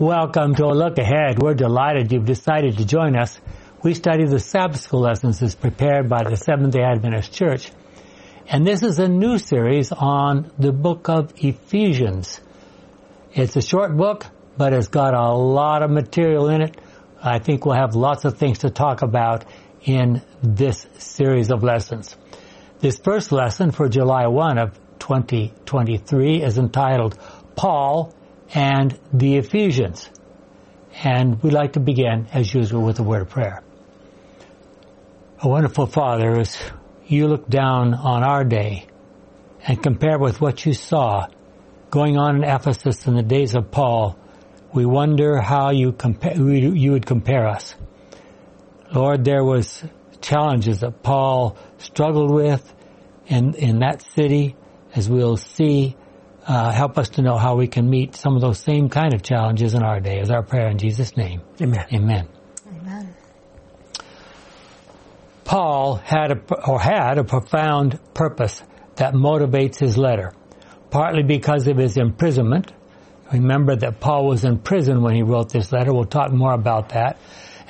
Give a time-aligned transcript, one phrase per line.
[0.00, 1.40] Welcome to a look ahead.
[1.40, 3.40] We're delighted you've decided to join us.
[3.84, 7.70] We study the Sabbath School lessons as prepared by the Seventh day Adventist Church.
[8.48, 12.40] And this is a new series on the book of Ephesians.
[13.34, 14.26] It's a short book,
[14.56, 16.76] but it's got a lot of material in it.
[17.22, 19.44] I think we'll have lots of things to talk about
[19.84, 22.16] in this series of lessons.
[22.80, 27.16] This first lesson for July 1 of 2023 is entitled
[27.54, 28.12] Paul
[28.52, 30.10] and the Ephesians.
[31.02, 33.62] And we'd like to begin, as usual, with a word of prayer.
[35.40, 36.58] A wonderful Father, as
[37.06, 38.86] you look down on our day
[39.66, 41.26] and compare with what you saw
[41.90, 44.18] going on in Ephesus in the days of Paul,
[44.72, 47.74] we wonder how you you would compare us.
[48.92, 49.84] Lord, there was
[50.20, 52.74] challenges that Paul struggled with
[53.26, 54.56] in, in that city,
[54.94, 55.96] as we'll see
[56.46, 59.22] uh, help us to know how we can meet some of those same kind of
[59.22, 60.20] challenges in our day.
[60.20, 61.40] Is our prayer in Jesus' name.
[61.60, 61.86] Amen.
[61.92, 62.28] Amen.
[62.68, 63.14] Amen.
[65.44, 68.62] Paul had a, or had a profound purpose
[68.96, 70.32] that motivates his letter,
[70.90, 72.72] partly because of his imprisonment.
[73.32, 75.92] Remember that Paul was in prison when he wrote this letter.
[75.92, 77.18] We'll talk more about that.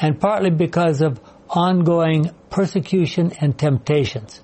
[0.00, 4.40] And partly because of ongoing persecution and temptations.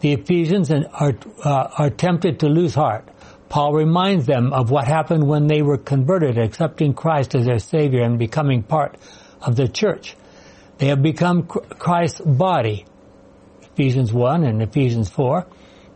[0.00, 1.14] The Ephesians are,
[1.44, 3.09] uh, are tempted to lose heart
[3.50, 8.02] Paul reminds them of what happened when they were converted, accepting Christ as their Savior
[8.02, 8.96] and becoming part
[9.42, 10.16] of the church.
[10.78, 12.86] They have become Christ's body,
[13.62, 15.46] Ephesians 1 and Ephesians 4.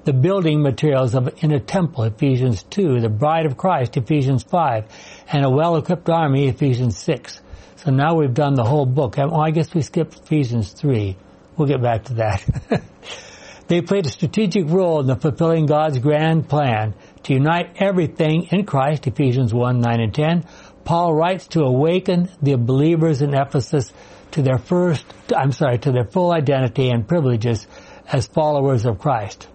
[0.03, 3.01] The building materials of in a temple, Ephesians 2.
[3.01, 4.85] The bride of Christ, Ephesians 5.
[5.29, 7.41] And a well-equipped army, Ephesians 6.
[7.77, 9.17] So now we've done the whole book.
[9.17, 11.17] I guess we skipped Ephesians 3.
[11.57, 12.83] We'll get back to that.
[13.69, 16.95] they played a strategic role in the fulfilling God's grand plan
[17.25, 20.45] to unite everything in Christ, Ephesians 1, 9 and 10.
[20.85, 23.93] Paul writes to awaken the believers in Ephesus
[24.33, 27.67] to their first, I'm sorry, to their full identity and privileges
[28.07, 29.49] as followers of Christ.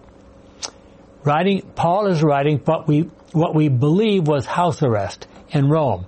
[1.22, 6.06] Writing, Paul is writing what we, what we believe was house arrest in Rome.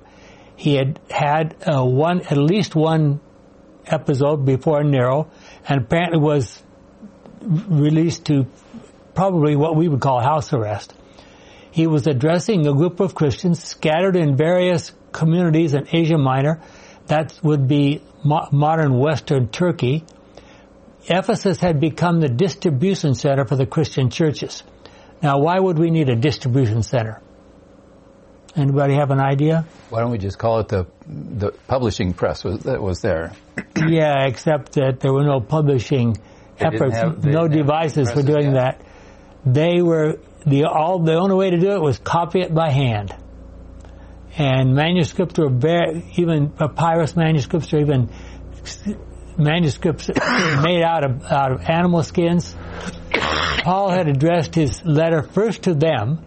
[0.56, 3.20] He had had uh, one, at least one
[3.86, 5.30] episode before Nero,
[5.68, 6.62] and apparently was
[7.42, 8.46] released to
[9.14, 10.94] probably what we would call house arrest.
[11.72, 16.60] He was addressing a group of Christians scattered in various communities in Asia Minor.
[17.06, 20.04] That would be mo- modern Western Turkey.
[21.08, 24.62] Ephesus had become the distribution center for the Christian churches.
[25.22, 27.22] Now, why would we need a distribution center?
[28.54, 29.66] Anybody have an idea?
[29.88, 33.32] Why don't we just call it the the publishing press was, that was there?
[33.76, 36.18] yeah, except that there were no publishing
[36.58, 38.78] efforts, have, no devices for doing yet.
[38.78, 38.86] that.
[39.46, 43.14] They were the all the only way to do it was copy it by hand.
[44.36, 48.10] And manuscripts were very even papyrus manuscripts or even
[49.36, 50.08] manuscripts
[50.62, 52.54] made out of out of animal skins.
[53.62, 56.24] Paul had addressed his letter first to them.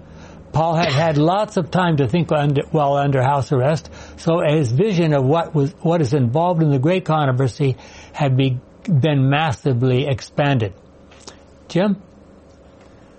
[0.53, 4.71] Paul had had lots of time to think under, while under house arrest, so his
[4.71, 7.75] vision of what was what is involved in the great controversy
[8.13, 10.73] had be, been massively expanded.
[11.67, 12.01] Jim.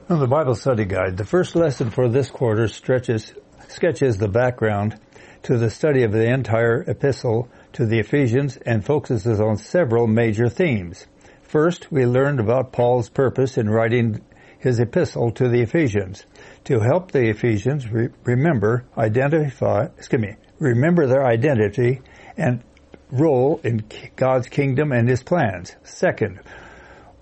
[0.06, 3.34] From the Bible Study Guide, the first lesson for this quarter stretches,
[3.66, 5.00] sketches the background
[5.42, 10.48] to the study of the entire epistle to the Ephesians and focuses on several major
[10.48, 11.08] themes.
[11.42, 14.20] First, we learned about Paul's purpose in writing
[14.60, 16.24] his epistle to the Ephesians
[16.66, 22.00] to help the Ephesians re- remember, identify, excuse me, remember their identity
[22.36, 22.62] and
[23.10, 23.82] role in
[24.14, 25.74] God's kingdom and his plans.
[25.82, 26.38] Second,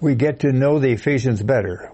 [0.01, 1.94] we get to know the Ephesians better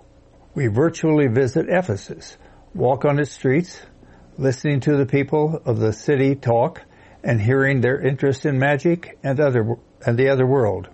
[0.55, 2.37] we virtually visit Ephesus,
[2.75, 3.81] walk on its streets,
[4.37, 6.83] listening to the people of the city talk,
[7.22, 10.89] and hearing their interest in magic and other and the other world.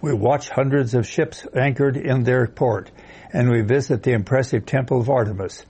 [0.00, 2.90] We watch hundreds of ships anchored in their port,
[3.32, 5.64] and we visit the impressive temple of Artemis.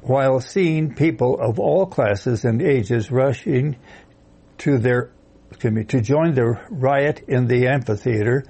[0.00, 3.76] While seeing people of all classes and ages rushing
[4.58, 5.10] to their
[5.50, 8.44] excuse me, to join the riot in the amphitheater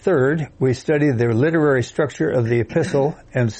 [0.00, 3.54] Third, we study the literary structure of the epistle and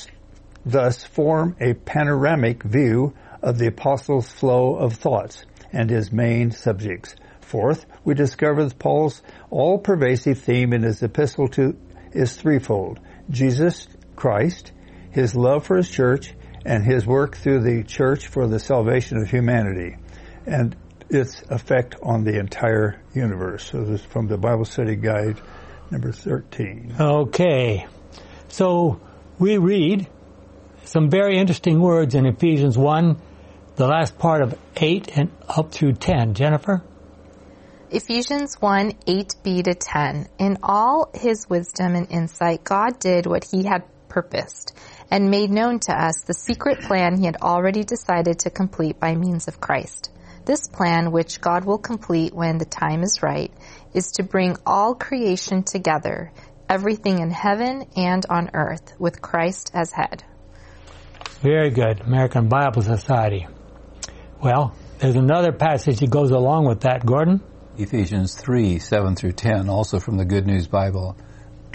[0.67, 7.15] thus form a panoramic view of the apostle's flow of thoughts and his main subjects.
[7.41, 11.77] Fourth, we discover that Paul's all-pervasive theme in his epistle to
[12.13, 13.01] is threefold.
[13.31, 14.73] Jesus Christ,
[15.11, 16.35] his love for his church,
[16.65, 19.97] and his work through the church for the salvation of humanity,
[20.47, 20.77] and
[21.11, 23.71] its effect on the entire universe.
[23.71, 25.41] So this is from the Bible Study Guide
[25.91, 26.97] number 13.
[26.99, 27.87] Okay.
[28.49, 29.01] So
[29.39, 30.09] we read
[30.85, 33.17] some very interesting words in Ephesians 1,
[33.77, 36.35] the last part of 8 and up through 10.
[36.35, 36.83] Jennifer?
[37.91, 40.29] Ephesians 1 8b to 10.
[40.39, 44.77] In all his wisdom and insight, God did what he had purposed
[45.11, 49.15] and made known to us the secret plan he had already decided to complete by
[49.15, 50.11] means of Christ.
[50.45, 53.53] This plan, which God will complete when the time is right,
[53.95, 56.33] is to bring all creation together,
[56.69, 60.25] everything in heaven and on earth, with Christ as head.
[61.41, 62.01] Very good.
[62.01, 63.47] American Bible Society.
[64.43, 67.43] Well, there's another passage that goes along with that, Gordon.
[67.77, 71.17] Ephesians 3, 7 through 10, also from the Good News Bible.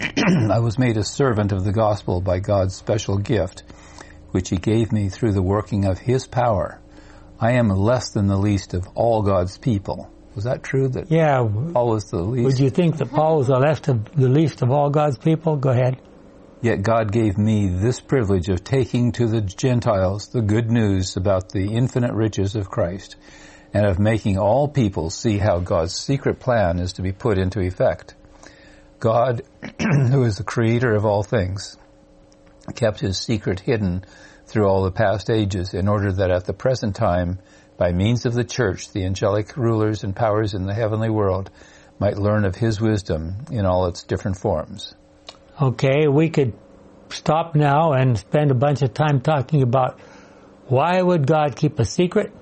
[0.00, 3.64] I was made a servant of the gospel by God's special gift,
[4.30, 6.80] which he gave me through the working of his power.
[7.38, 10.10] I am less than the least of all God's people.
[10.34, 11.46] Was that true that Yeah.
[11.72, 12.44] Paul was the least?
[12.44, 15.56] Would you think that Paul was the least of, the least of all God's people?
[15.56, 15.96] Go ahead.
[16.62, 21.48] Yet God gave me this privilege of taking to the Gentiles the good news about
[21.48, 23.16] the infinite riches of Christ
[23.72, 27.60] and of making all people see how God's secret plan is to be put into
[27.60, 28.14] effect.
[28.98, 29.42] God,
[29.80, 31.78] who is the creator of all things,
[32.74, 34.04] kept his secret hidden
[34.46, 37.38] through all the past ages in order that at the present time,
[37.80, 41.50] by means of the church, the angelic rulers and powers in the heavenly world
[41.98, 44.94] might learn of his wisdom in all its different forms.
[45.58, 46.52] Okay, we could
[47.08, 49.98] stop now and spend a bunch of time talking about
[50.66, 52.34] why would God keep a secret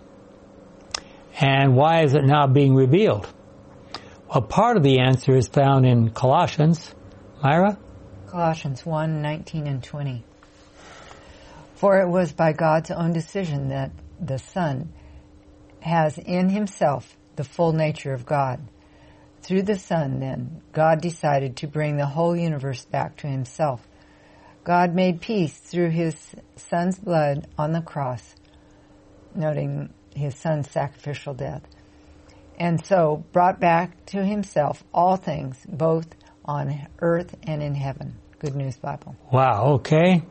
[1.39, 3.33] and why is it now being revealed?
[4.29, 6.93] Well, part of the answer is found in Colossians.
[7.45, 7.79] Myra?
[8.27, 10.25] Colossians 1 19 and 20.
[11.77, 14.93] For it was by God's own decision that the Son
[15.89, 18.61] has in himself the full nature of God.
[19.43, 23.87] Through the Son, then, God decided to bring the whole universe back to himself.
[24.65, 26.15] God made peace through his
[26.57, 28.35] Son's blood on the cross,
[29.35, 31.63] noting his Son's sacrificial death,
[32.59, 36.09] and so brought back to himself all things, both
[36.45, 38.17] on earth and in heaven.
[38.41, 39.17] Good News Bible.
[39.33, 40.23] Wow, okay.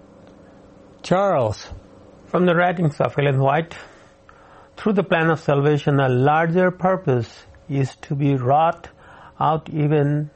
[1.01, 1.67] Charles.
[2.25, 3.75] From the writings of Ellen White,
[4.87, 8.87] through the plan of salvation, a larger purpose is to be wrought
[9.37, 10.29] out even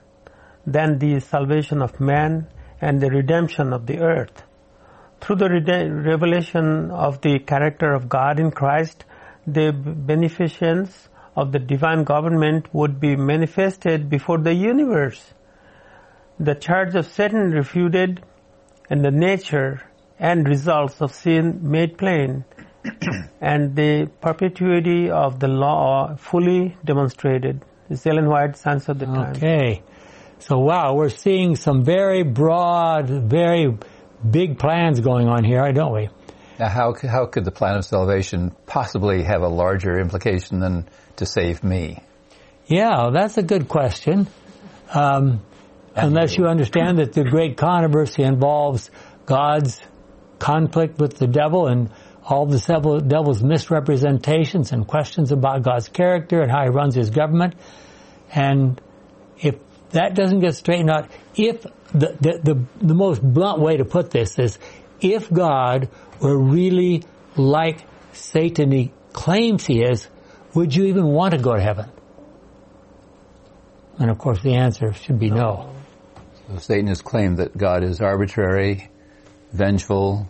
[0.67, 2.45] than the salvation of man
[2.81, 4.43] and the redemption of the earth.
[5.21, 5.49] Through the
[6.03, 9.05] revelation of the character of God in Christ,
[9.47, 15.33] the beneficence of the divine government would be manifested before the universe.
[16.41, 18.21] The charge of Satan refuted
[18.89, 19.81] and the nature
[20.19, 22.43] and results of sin made plain
[23.41, 27.63] and the perpetuity of the law fully demonstrated.
[27.89, 29.37] It's Ellen White, Signs of the Times.
[29.37, 29.83] Okay.
[30.39, 33.77] So wow, we're seeing some very broad, very
[34.29, 36.09] big plans going on here, don't we?
[36.59, 40.87] Now, how, how could the plan of salvation possibly have a larger implication than
[41.17, 41.99] to save me?
[42.65, 44.27] Yeah, that's a good question.
[44.93, 45.41] Um,
[45.95, 48.91] unless you understand that the great controversy involves
[49.25, 49.81] God's
[50.39, 51.89] conflict with the devil and
[52.31, 57.55] all the devil's misrepresentations and questions about God's character and how he runs his government.
[58.33, 58.79] And
[59.39, 59.55] if
[59.89, 64.11] that doesn't get straightened out, if the, the, the, the most blunt way to put
[64.11, 64.57] this is
[65.01, 65.89] if God
[66.21, 67.03] were really
[67.35, 70.07] like Satan he claims he is,
[70.53, 71.89] would you even want to go to heaven?
[73.99, 75.73] And of course the answer should be no.
[76.47, 78.89] So Satan has claimed that God is arbitrary,
[79.51, 80.29] vengeful,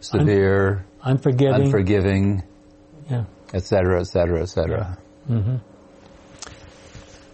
[0.00, 1.66] severe, Unforgiving.
[1.66, 2.42] unforgiving,
[3.10, 3.24] yeah.
[3.52, 4.98] etc., etc., etc.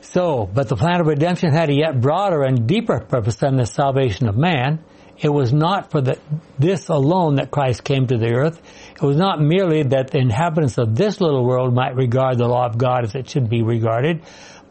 [0.01, 3.67] So, but the plan of redemption had a yet broader and deeper purpose than the
[3.67, 4.85] salvation of man.
[5.19, 6.19] It was not for the,
[6.59, 8.61] this alone that Christ came to the earth.
[8.95, 12.67] It was not merely that the inhabitants of this little world might regard the law
[12.67, 14.23] of God as it should be regarded,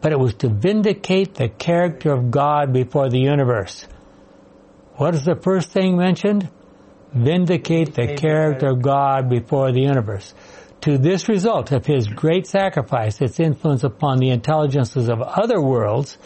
[0.02, 3.86] but it was to vindicate the character of God before the universe.
[4.96, 6.50] What is the first thing mentioned?
[7.12, 10.32] Vindicate the character of God before the universe.
[10.82, 16.16] To this result of his great sacrifice, its influence upon the intelligences of other worlds,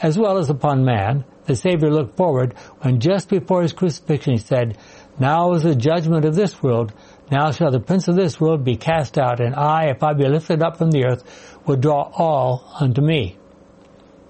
[0.00, 4.38] as well as upon man, the Savior looked forward when just before his crucifixion he
[4.38, 4.78] said,
[5.18, 6.92] Now is the judgment of this world,
[7.30, 10.28] now shall the prince of this world be cast out, and I, if I be
[10.28, 13.36] lifted up from the earth, will draw all unto me.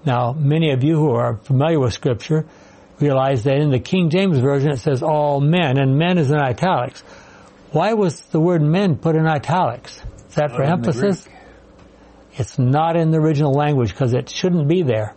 [0.03, 2.45] Now, many of you who are familiar with scripture
[3.01, 6.37] realize that in the King James Version it says all men, and men is in
[6.37, 7.01] italics.
[7.71, 10.01] Why was the word men put in italics?
[10.29, 11.27] Is that for Not in emphasis?
[12.33, 15.15] It's not in the original language because it shouldn't be there.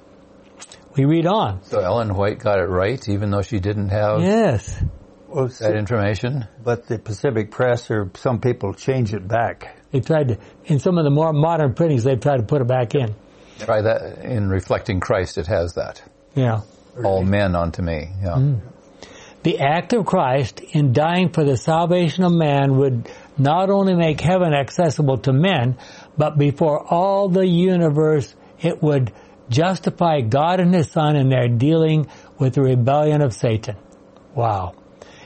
[0.96, 1.62] We read on.
[1.64, 4.20] So Ellen White got it right, even though she didn't have.
[4.22, 4.82] Yes.
[5.28, 6.46] Well, that information.
[6.62, 9.76] but the Pacific Press or some people change it back.
[9.90, 12.68] They tried to, in some of the more modern printings, they've tried to put it
[12.68, 13.16] back in.
[13.58, 15.38] Try that in reflecting Christ.
[15.38, 16.02] It has that.
[16.36, 16.60] Yeah.
[17.02, 18.08] All men unto me.
[18.22, 18.34] Yeah.
[18.34, 18.54] Hmm.
[19.42, 24.20] The act of Christ in dying for the salvation of man would not only make
[24.20, 25.76] heaven accessible to men,
[26.16, 29.12] but before all the universe, it would
[29.50, 32.08] justify God and His Son in their dealing
[32.38, 33.76] with the rebellion of Satan.
[34.34, 34.74] Wow.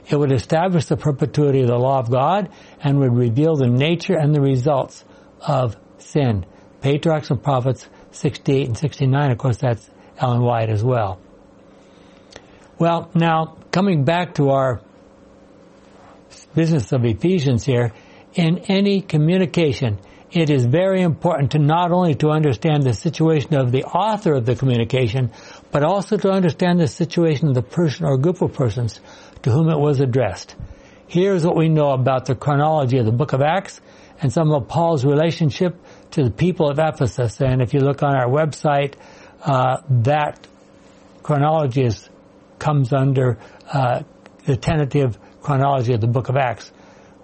[0.09, 2.49] It would establish the perpetuity of the law of God
[2.83, 5.05] and would reveal the nature and the results
[5.41, 6.47] of sin.
[6.81, 11.21] Patriarchs and Prophets 68 and 69, of course, that's Ellen White as well.
[12.79, 14.81] Well, now, coming back to our
[16.55, 17.93] business of Ephesians here,
[18.35, 19.99] in any communication,
[20.31, 24.47] it is very important to not only to understand the situation of the author of
[24.47, 25.33] the communication,
[25.73, 29.01] but also to understand the situation of the person or group of persons
[29.43, 30.55] to whom it was addressed.
[31.09, 33.81] Here's what we know about the chronology of the book of Acts
[34.21, 35.75] and some of Paul's relationship
[36.13, 37.41] to the people of Ephesus.
[37.41, 38.95] And if you look on our website,
[39.43, 40.47] uh, that
[41.23, 42.09] chronology is,
[42.59, 43.39] comes under
[43.73, 44.03] uh,
[44.45, 46.73] the tentative chronology of the book of Acts.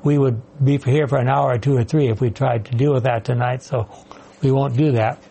[0.02, 2.72] We would be here for an hour or two or three if we tried to
[2.72, 3.88] deal with that tonight, so
[4.42, 5.22] we won't do that.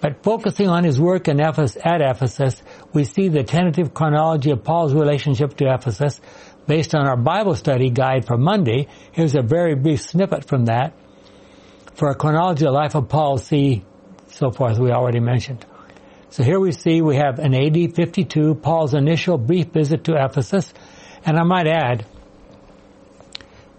[0.00, 4.62] But focusing on his work in Ephesus, at Ephesus, we see the tentative chronology of
[4.62, 6.20] Paul's relationship to Ephesus
[6.66, 8.86] based on our Bible study guide for Monday.
[9.10, 10.94] Here's a very brief snippet from that.
[11.94, 13.84] For a chronology of life of Paul, see
[14.28, 15.66] so forth we already mentioned.
[16.30, 20.72] So here we see we have in AD 52 Paul's initial brief visit to Ephesus,
[21.24, 22.04] and I might add,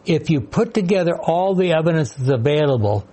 [0.05, 3.05] if you put together all the evidence that's available,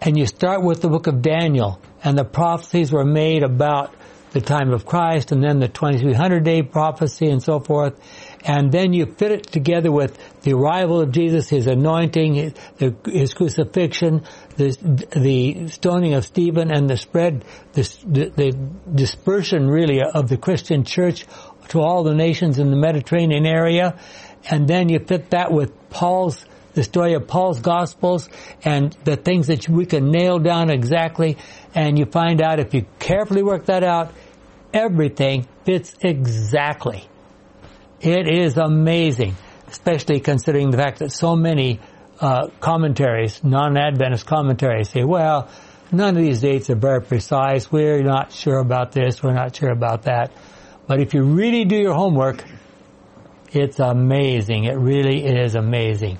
[0.00, 3.92] and you start with the book of Daniel, and the prophecies were made about
[4.30, 7.98] the time of Christ, and then the 2300 day prophecy and so forth,
[8.44, 12.34] and then you fit it together with the arrival of Jesus, his anointing,
[12.78, 14.24] his, his crucifixion,
[14.56, 14.70] the,
[15.14, 17.82] the stoning of Stephen, and the spread, the,
[18.36, 18.52] the
[18.92, 21.26] dispersion really of the Christian church
[21.68, 23.98] to all the nations in the Mediterranean area,
[24.48, 28.28] and then you fit that with Paul's the story of Paul's Gospels
[28.62, 31.36] and the things that we can nail down exactly,
[31.74, 34.12] and you find out if you carefully work that out,
[34.72, 37.09] everything fits exactly.
[38.00, 39.36] It is amazing,
[39.68, 41.80] especially considering the fact that so many
[42.18, 45.50] uh, commentaries, non-Adventist commentaries, say, well,
[45.92, 47.70] none of these dates are very precise.
[47.70, 49.22] We're not sure about this.
[49.22, 50.32] We're not sure about that.
[50.86, 52.42] But if you really do your homework,
[53.52, 54.64] it's amazing.
[54.64, 56.18] It really is amazing.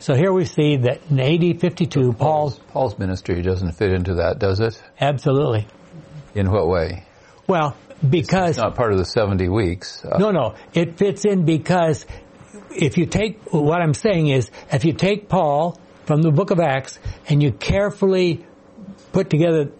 [0.00, 4.38] So here we see that in AD 52, Paul's, Paul's ministry doesn't fit into that,
[4.38, 4.80] does it?
[5.00, 5.66] absolutely.
[6.34, 7.04] In what way?
[7.46, 7.76] Well,
[8.06, 10.04] because It's not part of the 70 weeks.
[10.04, 10.54] Uh, No, no.
[10.72, 12.06] It fits in because
[12.74, 16.60] if you take, what I'm saying is, if you take Paul from the book of
[16.60, 18.46] Acts and you carefully
[19.12, 19.70] put together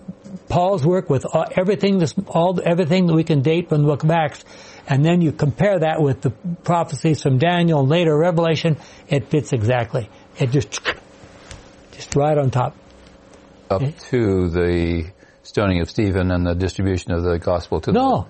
[0.49, 4.03] Paul's work with all, everything, this, all, everything that we can date from the book
[4.03, 4.45] of Acts,
[4.87, 8.77] and then you compare that with the prophecies from Daniel and later Revelation,
[9.09, 10.09] it fits exactly.
[10.39, 10.81] It just,
[11.93, 12.75] just right on top.
[13.71, 15.07] up to the
[15.49, 18.28] stoning of Stephen and the distribution of the gospel to No.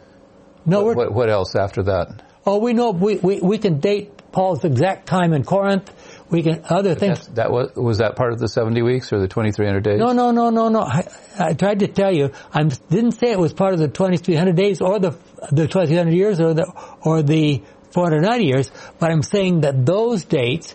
[0.67, 2.23] No, the, we're, what, what else after that?
[2.49, 5.93] oh, we know, we, we, we can date Paul's exact time in Corinth.
[6.31, 7.27] We can, other things.
[7.29, 9.99] That was was that part of the 70 weeks or the 2300 days?
[9.99, 10.81] No, no, no, no, no.
[10.81, 11.09] I,
[11.39, 12.33] I tried to tell you.
[12.53, 15.13] I didn't say it was part of the 2,300 days or the
[15.51, 16.71] the 2,300 years or the
[17.03, 18.71] or the 490 years.
[18.99, 20.75] But I'm saying that those dates,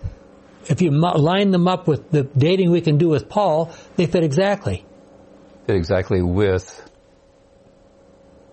[0.66, 4.24] if you line them up with the dating we can do with Paul, they fit
[4.24, 4.86] exactly.
[5.68, 6.90] Fit exactly with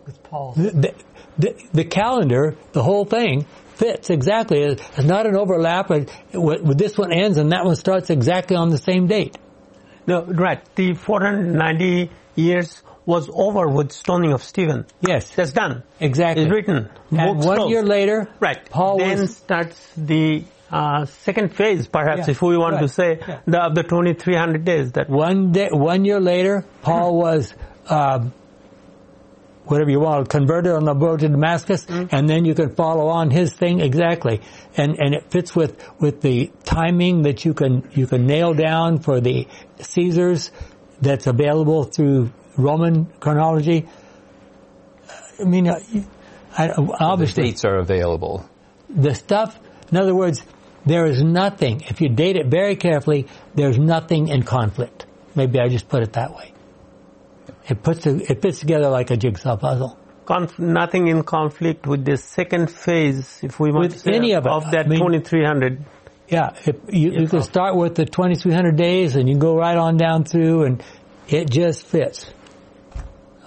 [0.07, 0.53] with Paul.
[0.57, 0.95] The, the,
[1.39, 4.63] the, the calendar, the whole thing fits exactly.
[4.63, 5.91] It's not an overlap.
[5.91, 9.37] It- with- This one ends and that one starts exactly on the same date.
[10.07, 10.61] No, right.
[10.77, 14.87] The 490 years was over with stoning of Stephen.
[15.01, 15.83] Yes, That's done.
[15.99, 16.45] exactly.
[16.45, 16.89] It's written.
[17.11, 17.71] And one closed.
[17.71, 18.69] year later, Right.
[18.71, 22.31] Paul then was starts the uh, second phase, perhaps, Yeah.
[22.33, 22.83] if we want Right.
[22.83, 23.39] to say, Yeah.
[23.47, 24.93] the, of the 2300 days.
[24.93, 27.53] That One day, one year later, Paul was,
[27.89, 28.33] um,
[29.65, 33.31] whatever you want, converted on the road to Damascus, and then you can follow on
[33.31, 34.41] his thing exactly,
[34.77, 38.99] and and it fits with with the timing that you can you can nail down
[38.99, 39.47] for the
[39.81, 40.51] Caesars
[41.01, 43.87] that's available through Roman chronology.
[45.41, 45.79] I mean, uh,
[46.59, 48.45] I, the obviously dates are available.
[48.89, 49.59] the stuff,
[49.91, 50.45] in other words,
[50.87, 55.07] there is nothing, if you date it very carefully, there's nothing in conflict.
[55.35, 56.53] Maybe I just put it that way.
[57.69, 59.97] It puts, it fits together like a jigsaw puzzle.
[60.27, 64.33] conf- nothing in conflict with the second phase, if we want With to say, any
[64.33, 64.71] of it.
[64.73, 65.85] that I mean- 2300.
[66.29, 69.97] Yeah, if you, you can start with the 2,300 days and you go right on
[69.97, 70.83] down through and
[71.29, 72.33] it just fits.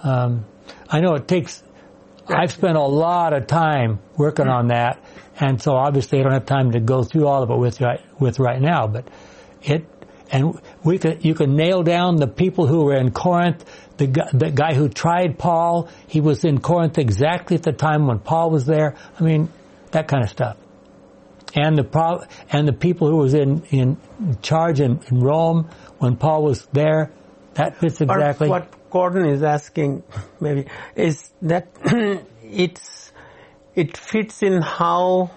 [0.02, 0.44] Um,
[0.90, 1.62] I know it takes,
[2.26, 5.02] I've spent a lot of time working on that
[5.38, 8.00] and so obviously I don't have time to go through all of it with right,
[8.20, 9.08] with right now, but
[9.62, 9.84] it,
[10.30, 13.64] and we could, you can nail down the people who were in Corinth,
[13.96, 18.06] the guy, the guy who tried Paul, he was in Corinth exactly at the time
[18.06, 18.96] when Paul was there.
[19.18, 19.50] I mean,
[19.90, 20.56] that kind of stuff
[21.54, 23.96] and the pro- and the people who was in in
[24.42, 27.12] charge in, in Rome when Paul was there.
[27.54, 28.48] That fits Or exactly.
[28.48, 30.04] what Gordon is asking,
[30.40, 31.66] maybe, is that
[32.44, 33.10] it's
[33.74, 35.32] it fits in how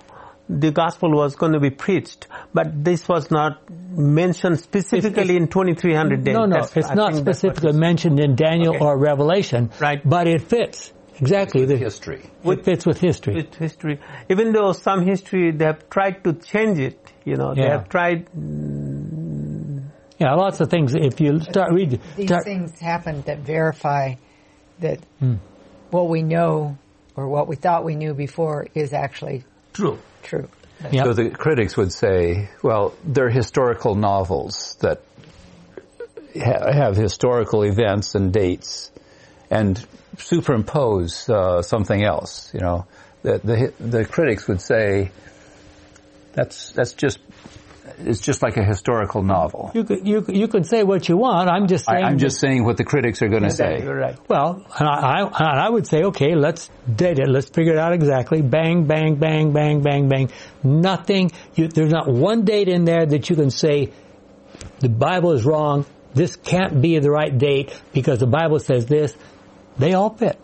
[0.48, 6.24] the gospel was going to be preached, but this was not mentioned specifically in 2300
[6.24, 6.36] days.
[6.36, 8.86] no, no, That's- it's I not think that's what specifically mentioned in Daniel Okay.
[8.86, 9.72] or Revelation.
[9.80, 10.08] Right.
[10.08, 11.66] But it fits exactly.
[11.66, 12.22] The, History.
[12.46, 13.34] it fits with history.
[13.38, 14.00] with history.
[14.30, 18.28] Even though some history they have tried to change it, you know, they have tried.
[20.20, 20.96] Yeah, lots of things.
[20.96, 24.16] If you start reading, These start, things happen that verify
[24.80, 25.36] that Hmm.
[25.92, 26.78] what we know
[27.16, 29.44] or what we thought we knew before is actually
[29.74, 30.00] True.
[30.24, 30.48] true.
[30.92, 35.02] yeah, So the critics would say, well, they're historical novels that
[36.36, 38.92] ha- have historical events and dates
[39.50, 39.84] and
[40.18, 42.52] superimpose uh, something else.
[42.54, 42.86] You know,
[43.24, 45.12] the, the the critics would say
[46.34, 47.20] that's that's just
[48.00, 49.72] it's just like a historical novel.
[49.74, 51.50] you could you you could say what you want.
[51.50, 52.06] I'm just I, saying.
[52.06, 53.82] I'm just saying what the critics are going to say.
[53.84, 54.18] You're right.
[54.30, 57.28] Well, and I, I, and I would say, okay, let's date it.
[57.28, 58.42] Let's figure it out exactly.
[58.42, 60.32] Bang, bang, bang, bang, bang, bang.
[60.64, 61.32] Nothing.
[61.56, 63.92] You, there's not one date in there that you can say
[64.80, 65.86] the Bible is wrong.
[66.14, 69.16] This can't be the right date because the Bible says this.
[69.78, 70.40] They all fit.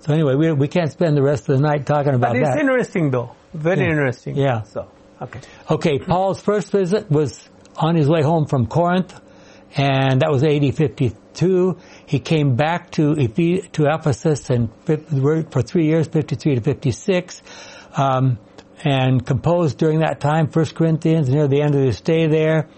[0.00, 2.50] So anyway, we, we can't spend the rest of the night talking about But it's
[2.50, 2.60] that.
[2.60, 3.34] interesting though.
[3.54, 3.90] Very Yeah.
[3.90, 4.36] interesting.
[4.36, 4.62] Yeah.
[4.62, 4.86] So,
[5.22, 5.40] okay.
[5.70, 9.18] Okay, Paul's first visit was on his way home from Corinth,
[9.76, 11.76] and that was AD 52.
[12.06, 17.42] He came back to to Ephesus and for three years, 53 to 56,
[17.96, 18.38] um,
[18.84, 22.68] and composed during that time First Corinthians near the end of his stay there.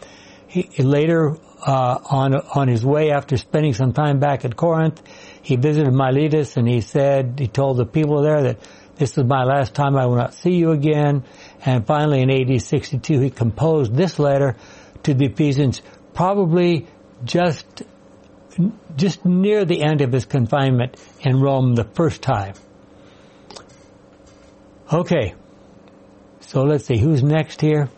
[0.47, 5.03] He later uh, on on his way after spending some time back at Corinth,
[5.43, 8.59] he visited Miletus and he said he told the people there that
[8.97, 11.25] this is my last time I will not see you again.
[11.65, 14.57] And finally, in AD 62, he composed this letter
[15.03, 15.83] to the Ephesians,
[16.15, 16.87] probably
[17.25, 17.83] just
[18.97, 22.55] just near the end of his confinement in Rome the first time.
[24.91, 25.35] Okay,
[26.41, 27.91] so let's see who's next here.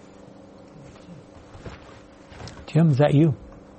[2.66, 3.37] Jim, is that you?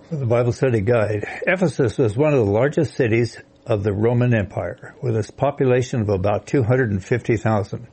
[0.10, 1.28] The Bible Study Guide.
[1.46, 3.38] Ephesus was one of the largest cities
[3.70, 7.88] of the Roman Empire, with its population of about 250,000.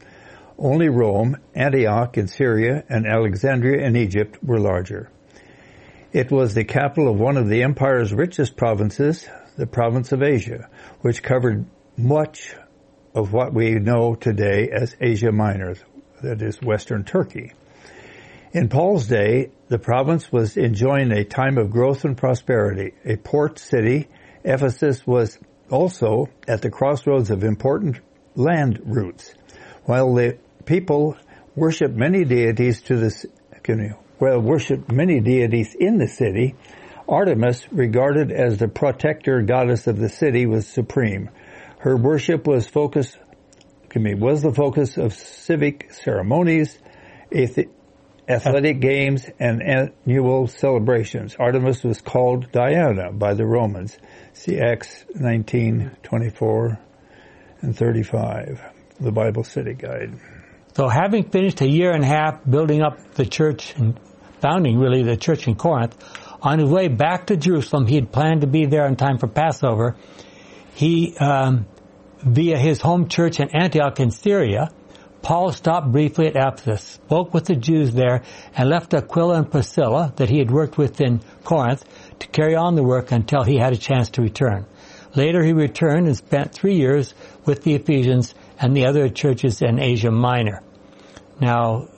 [0.59, 5.11] Only Rome, Antioch in Syria, and Alexandria in Egypt were larger.
[6.15, 10.71] It was the capital of one of the empire's richest provinces, the province of Asia,
[11.03, 12.57] which covered much
[13.15, 15.75] of what we know today as Asia Minor,
[16.23, 17.53] that is Western Turkey.
[18.53, 22.95] In Paul's day, the province was enjoying a time of growth and prosperity.
[23.05, 24.09] A port city,
[24.43, 25.39] Ephesus was
[25.71, 28.01] also at the crossroads of important
[28.35, 29.35] land routes.
[29.85, 31.17] While the people
[31.55, 36.55] worshiped many deities to excuse well, worshiped many deities in the city,
[37.09, 41.31] Artemis, regarded as the protector goddess of the city, was supreme.
[41.79, 43.19] Her worship was focused,
[43.95, 46.79] me, was the focus of civic ceremonies,
[48.29, 51.37] athletic games, and annual celebrations.
[51.39, 53.97] Artemis was called Diana by the Romans.
[54.33, 56.79] See Acts 19, 24
[57.61, 58.61] and 35,
[59.01, 60.19] the Bible Study Guide.
[60.75, 63.99] So having finished a year and a half building up the church and
[64.41, 65.97] founding really the church in Corinth,
[66.43, 69.27] on his way back to Jerusalem, he had planned to be there in time for
[69.27, 69.97] Passover.
[70.75, 71.67] He, um,
[72.23, 74.71] via his home church in Antioch in Syria,
[75.27, 78.23] Paul stopped briefly at Ephesus, spoke with the Jews there,
[78.57, 81.85] and left Aquila and Priscilla that he had worked with in Corinth
[82.21, 84.67] to carry on the work until he had a chance to return.
[85.17, 87.13] Later he returned and spent three years
[87.45, 90.63] with the Ephesians and the other churches in Asia Minor.
[91.41, 91.89] Now,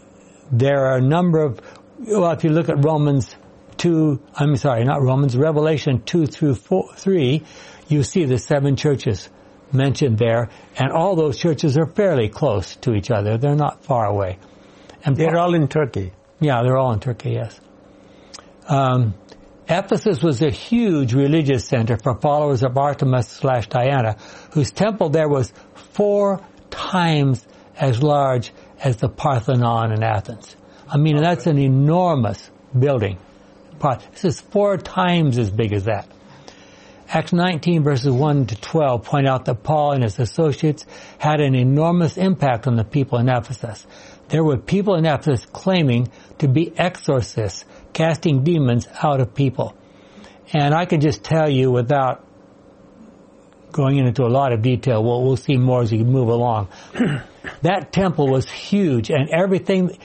[0.51, 1.61] there are a number of,
[1.99, 3.37] well, if you look at Romans
[3.77, 7.45] 2, I'm sorry, not Romans, Revelation 2 through 4, 3,
[7.89, 9.29] you see the seven churches
[9.73, 13.39] mentioned there, and all those churches are fairly close to each other.
[13.39, 14.39] They're not far away.
[15.05, 16.13] And They're all in Turkey.
[16.41, 17.59] yeah, they're all in Turkey, yes.
[18.69, 19.15] Um,
[19.69, 24.17] Ephesus was a huge religious center for followers of Artemis slash Diana,
[24.53, 25.53] whose temple there was
[25.93, 30.57] four times as large as the Parthenon in Athens.
[30.89, 33.19] I mean, that's an enormous building.
[34.13, 36.09] This is four times as big as that.
[37.11, 40.85] Acts 19 verses 1 to 12 point out that Paul and his associates
[41.19, 43.87] had an enormous impact on the people in Ephesus.
[44.29, 49.75] There were people in Ephesus claiming to be exorcists, casting demons out of people.
[50.53, 52.25] And I can just tell you without
[53.73, 56.69] going into a lot of detail, we'll, we'll see more as we move along.
[57.63, 59.99] that temple was huge and everything,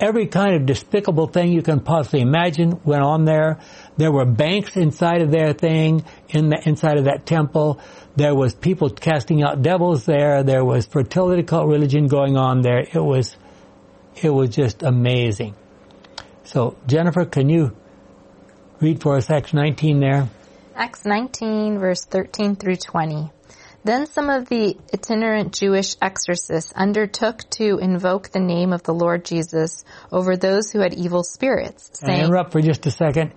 [0.00, 3.60] every kind of despicable thing you can possibly imagine went on there.
[3.96, 7.80] There were banks inside of their thing, in the inside of that temple.
[8.16, 10.42] There was people casting out devils there.
[10.42, 12.80] There was fertility cult religion going on there.
[12.80, 13.36] It was,
[14.22, 15.54] it was just amazing.
[16.44, 17.76] So Jennifer, can you
[18.80, 20.28] read for us Acts 19 there?
[20.76, 23.30] Acts 19 verse 13 through 20.
[23.84, 29.26] Then some of the itinerant Jewish exorcists undertook to invoke the name of the Lord
[29.26, 33.32] Jesus over those who had evil spirits, saying, interrupt for just a second.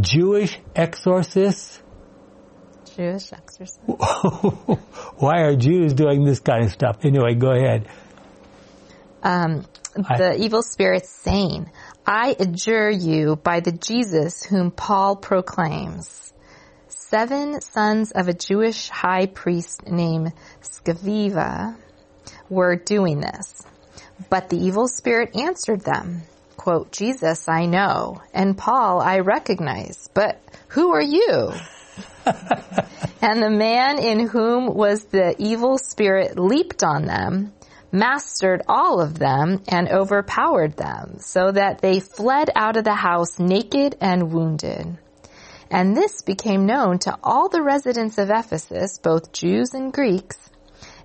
[0.00, 1.80] Jewish exorcists?
[2.96, 3.78] Jewish exorcists.
[5.18, 7.04] Why are Jews doing this kind of stuff?
[7.04, 7.88] Anyway, go ahead.
[9.22, 9.64] Um,
[9.94, 11.70] the I, evil spirits saying,
[12.04, 16.25] I adjure you by the Jesus whom Paul proclaims
[17.08, 21.76] seven sons of a Jewish high priest named Sceva
[22.48, 23.62] were doing this.
[24.28, 26.22] But the evil spirit answered them,
[26.56, 31.52] quote, Jesus I know, and Paul I recognize, but who are you?
[33.22, 37.52] and the man in whom was the evil spirit leaped on them,
[37.92, 43.38] mastered all of them, and overpowered them, so that they fled out of the house
[43.38, 44.98] naked and wounded.
[45.70, 50.38] And this became known to all the residents of Ephesus, both Jews and Greeks,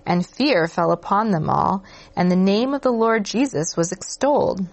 [0.06, 1.84] and fear fell upon them all,
[2.16, 4.66] and the name of the Lord Jesus was extolled.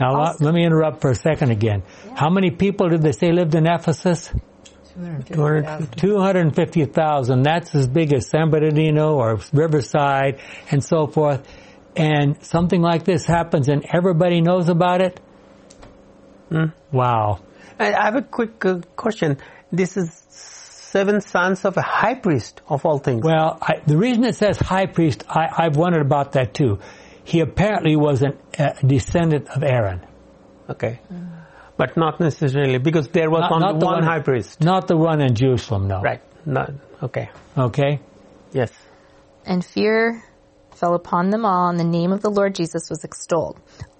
[0.00, 1.82] Now, also, let me interrupt for a second again.
[2.06, 2.14] Yeah.
[2.16, 4.32] How many people did they say lived in Ephesus?
[4.94, 5.96] 250,000.
[5.96, 7.42] 250,000.
[7.42, 11.46] That's as big as San Bernardino or Riverside and so forth.
[11.96, 15.20] And something like this happens and everybody knows about it?
[16.50, 16.72] Mm.
[16.90, 17.40] Wow.
[17.88, 19.38] I have a quick uh, question.
[19.70, 20.12] This is
[20.92, 23.22] seven sons of a high priest of all things.
[23.24, 26.80] Well, I, the reason it says high priest, I, have wondered about that too.
[27.24, 28.34] He apparently was a
[28.84, 30.04] descendant of Aaron.
[30.68, 31.00] Okay.
[31.76, 34.60] But not necessarily, because there was not, only not one, one, high priest.
[34.60, 36.00] Not the one in Jerusalem, no.
[36.00, 36.20] Right.
[36.44, 37.30] Not, okay.
[37.56, 38.00] Okay.
[38.52, 38.70] Yes.
[39.44, 40.22] And fear
[40.74, 43.58] fell upon them all, and the name of the Lord Jesus was extolled.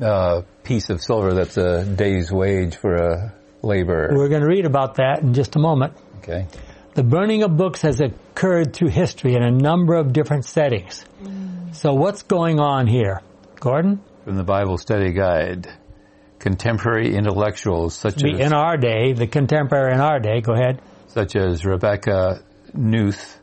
[0.00, 4.10] uh, piece of silver that's a day's wage for a laborer.
[4.14, 5.94] We're going to read about that in just a moment.
[6.18, 6.46] Okay.
[6.94, 11.04] The burning of books has occurred through history in a number of different settings.
[11.22, 11.74] Mm.
[11.74, 13.22] So what's going on here?
[13.60, 14.00] Gordon?
[14.24, 15.68] From the Bible Study Guide.
[16.38, 18.38] Contemporary intellectuals such as...
[18.38, 20.82] In our day, the contemporary in our day, go ahead.
[21.08, 22.42] Such as Rebecca
[22.76, 23.38] Knuth,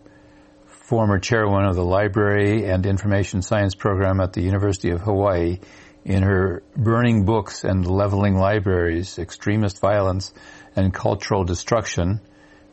[0.67, 5.59] former chairwoman of the Library and Information Science program at the University of Hawaii,
[6.05, 10.33] in her Burning Books and Leveling Libraries, Extremist Violence
[10.75, 12.21] and Cultural Destruction,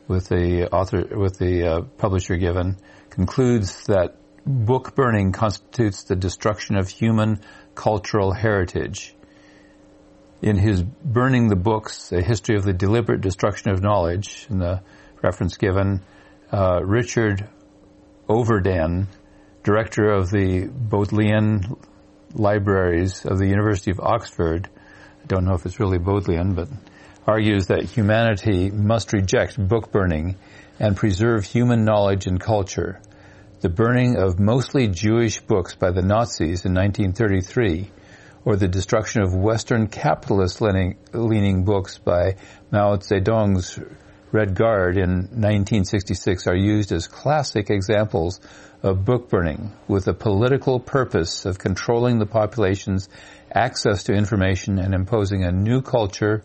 [0.07, 2.77] with the author, with the uh, publisher given,
[3.09, 7.41] concludes that book burning constitutes the destruction of human
[7.75, 9.13] cultural heritage.
[10.41, 14.81] In his Burning the Books, A History of the Deliberate Destruction of Knowledge, in the
[15.21, 16.01] reference given,
[16.51, 17.49] uh, Richard
[18.29, 19.07] Ovenden,
[19.63, 21.75] director of the Bodleian
[22.33, 24.69] Libraries of the University of Oxford,
[25.23, 26.69] I don't know if it's really Bodleian, but
[27.25, 30.35] argues that humanity must reject book burning
[30.79, 33.01] and preserve human knowledge and culture.
[33.61, 37.91] The burning of mostly Jewish books by the Nazis in 1933
[38.45, 42.35] or the destruction of Western capitalist leaning, books by
[42.71, 43.79] Mao Zedong's
[44.31, 48.39] Red Guard in 1966 are used as classic examples
[48.83, 53.09] of book burning with the political purpose of controlling the population's
[53.53, 56.43] access to information and imposing a new culture,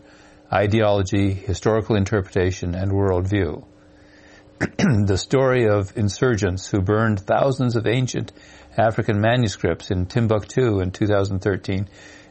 [0.51, 3.63] ideology, historical interpretation, and worldview.
[5.05, 8.31] the story of insurgents who burned thousands of ancient
[8.77, 11.87] African manuscripts in Timbuktu in 2013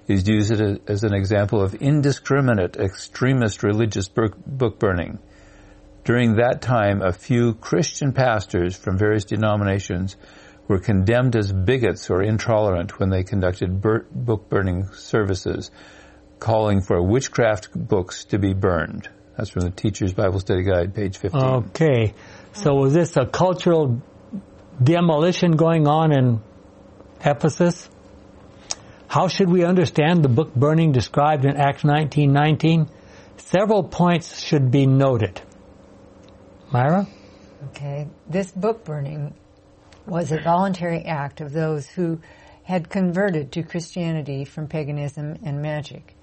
[0.09, 0.53] is used
[0.89, 5.19] as an example of indiscriminate extremist religious book burning.
[6.05, 10.17] During that time, a few Christian pastors from various denominations
[10.67, 15.71] were condemned as bigots or intolerant when they conducted book burning services,
[16.41, 19.09] calling for witchcraft books to be burned.
[19.37, 21.41] That's from the Teacher's Bible Study Guide, page 15.
[21.41, 22.15] Okay.
[22.53, 24.03] So was this a cultural
[24.83, 26.41] demolition going on in
[27.25, 27.89] Ephesus?
[29.07, 32.89] How should we understand the book burning described in Acts 19:19?
[33.37, 35.41] Several points should be noted.
[36.73, 37.07] Myra?
[37.69, 38.09] Okay.
[38.27, 39.35] This book burning
[40.07, 42.19] was a voluntary act of those who
[42.63, 46.17] had converted to Christianity from paganism and magic.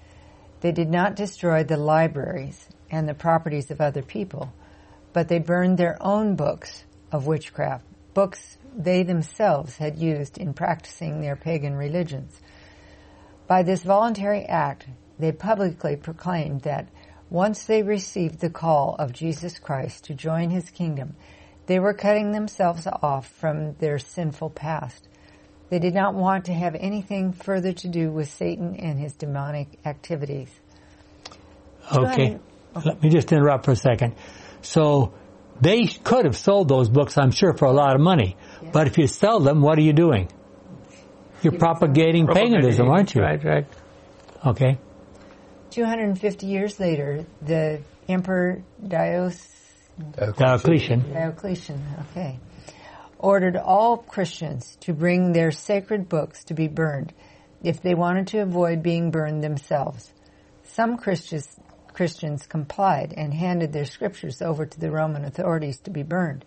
[0.60, 4.52] They did not destroy the libraries and the properties of other people,
[5.12, 11.20] but they burned their own books of witchcraft, books they themselves had used in practicing
[11.20, 12.40] their pagan religions.
[13.46, 16.88] By this voluntary act, they publicly proclaimed that
[17.30, 21.14] once they received the call of Jesus Christ to join his kingdom,
[21.66, 25.06] they were cutting themselves off from their sinful past.
[25.68, 29.68] They did not want to have anything further to do with Satan and his demonic
[29.86, 30.50] activities.
[31.92, 32.38] Okay.
[32.84, 34.16] Let me just interrupt for a second.
[34.62, 35.14] So
[35.60, 38.36] they could have sold those books, I'm sure, for a lot of money.
[38.62, 38.72] Yes.
[38.72, 40.28] But if you sell them, what are you doing?
[41.42, 43.22] You're propagating, propagating paganism, aren't you?
[43.22, 43.66] Right, right.
[44.44, 44.78] Okay.
[45.70, 49.46] 250 years later, the Emperor Dios,
[50.16, 51.12] Diocletian.
[51.12, 52.38] Diocletian, okay,
[53.18, 57.12] ordered all Christians to bring their sacred books to be burned
[57.62, 60.12] if they wanted to avoid being burned themselves.
[60.64, 61.58] Some Christians,
[61.92, 66.44] Christians complied and handed their scriptures over to the Roman authorities to be burned.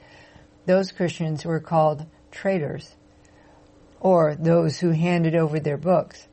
[0.65, 2.95] Those Christians were called traitors,
[3.99, 6.27] or those who handed over their books.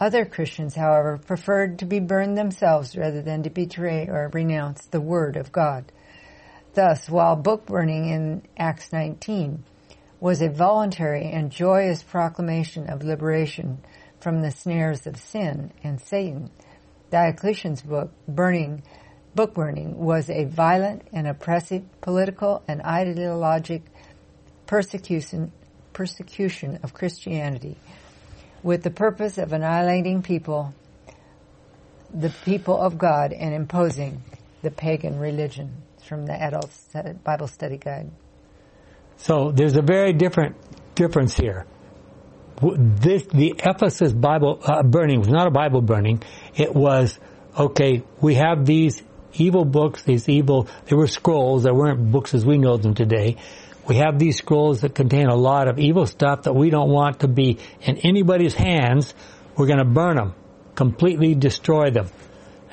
[0.00, 5.00] Other Christians, however, preferred to be burned themselves rather than to betray or renounce the
[5.00, 5.92] Word of God.
[6.72, 9.62] Thus, while book burning in Acts 19
[10.18, 13.78] was a voluntary and joyous proclamation of liberation
[14.20, 16.50] from the snares of sin and Satan,
[17.10, 18.82] Diocletian's book, burning,
[19.34, 23.82] book burning, was a violent and oppressive political and ideologic
[24.66, 25.52] persecution,
[25.92, 27.76] persecution of Christianity
[28.62, 30.74] with the purpose of annihilating people,
[32.12, 34.22] the people of God, and imposing
[34.62, 35.70] the pagan religion.
[35.96, 36.70] It's from the Adult
[37.24, 38.10] Bible Study Guide.
[39.16, 40.56] So there's a very different
[40.94, 41.66] difference here.
[42.62, 46.22] This the Ephesus Bible uh, burning was not a Bible burning.
[46.54, 47.18] It was
[47.58, 48.02] okay.
[48.20, 50.02] We have these evil books.
[50.02, 50.68] These evil.
[50.86, 51.62] They were scrolls.
[51.62, 53.36] They weren't books as we know them today.
[53.90, 57.20] We have these scrolls that contain a lot of evil stuff that we don't want
[57.20, 59.12] to be in anybody's hands.
[59.56, 60.34] We're going to burn them,
[60.76, 62.06] completely destroy them,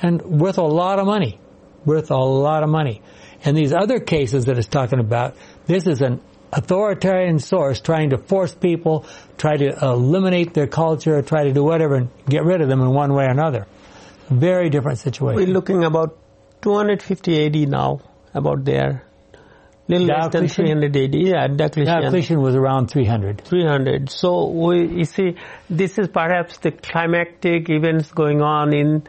[0.00, 1.40] and worth a lot of money,
[1.84, 3.02] worth a lot of money.
[3.44, 5.34] And these other cases that it's talking about,
[5.66, 6.20] this is an
[6.52, 9.04] authoritarian source trying to force people,
[9.38, 12.90] try to eliminate their culture, try to do whatever and get rid of them in
[12.90, 13.66] one way or another.
[14.30, 15.34] Very different situation.
[15.34, 16.16] We're looking about
[16.62, 18.02] 250 AD now,
[18.34, 19.07] about there.
[19.88, 21.14] Little less than 300 AD.
[21.14, 21.84] Yeah, Diocletian.
[21.86, 23.40] Diocletian was around 300.
[23.40, 24.10] 300.
[24.10, 25.36] So we, you see,
[25.70, 29.04] this is perhaps the climactic events going on in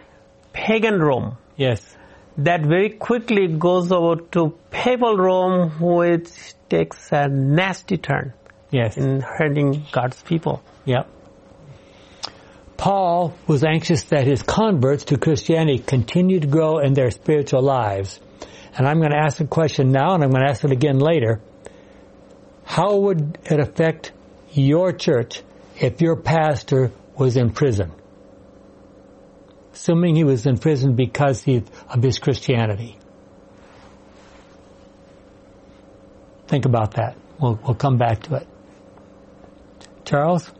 [0.53, 1.37] pagan Rome.
[1.57, 1.97] Yes.
[2.37, 6.29] That very quickly goes over to papal Rome, which
[6.69, 8.33] takes a nasty turn.
[8.71, 8.95] Yes.
[8.95, 10.63] In hurting God's people.
[10.85, 11.09] Yep.
[12.77, 18.21] Paul was anxious that his converts to Christianity continue to grow in their spiritual lives.
[18.77, 20.99] And I'm going to ask the question now and I'm going to ask it again
[20.99, 21.41] later.
[22.63, 24.11] How would it affect
[24.51, 25.41] your church
[25.75, 27.91] if your pastor was in prison?
[29.73, 32.97] Assuming he was in prison because of his Christianity.
[36.47, 37.15] Think about that.
[37.39, 38.47] We'll, we'll come back to it.
[40.03, 40.51] Charles?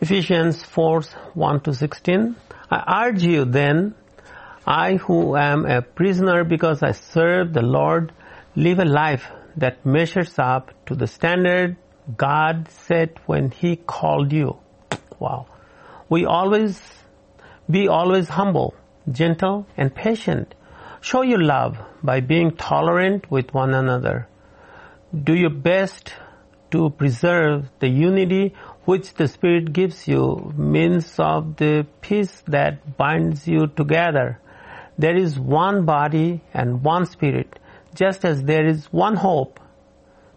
[0.00, 1.02] Ephesians 4,
[1.34, 2.36] 1 to 16.
[2.70, 3.94] I urge you then,
[4.66, 8.12] I who am a prisoner because I serve the Lord,
[8.54, 11.76] live a life that measures up to the standard
[12.16, 14.58] God set when He called you.
[15.18, 15.46] Wow.
[16.08, 16.80] We always,
[17.68, 18.74] be always humble,
[19.10, 20.54] gentle, and patient.
[21.00, 24.28] Show your love by being tolerant with one another.
[25.12, 26.12] Do your best
[26.70, 33.46] to preserve the unity which the Spirit gives you, means of the peace that binds
[33.48, 34.38] you together.
[35.00, 37.58] There is one body and one Spirit,
[37.94, 39.58] just as there is one hope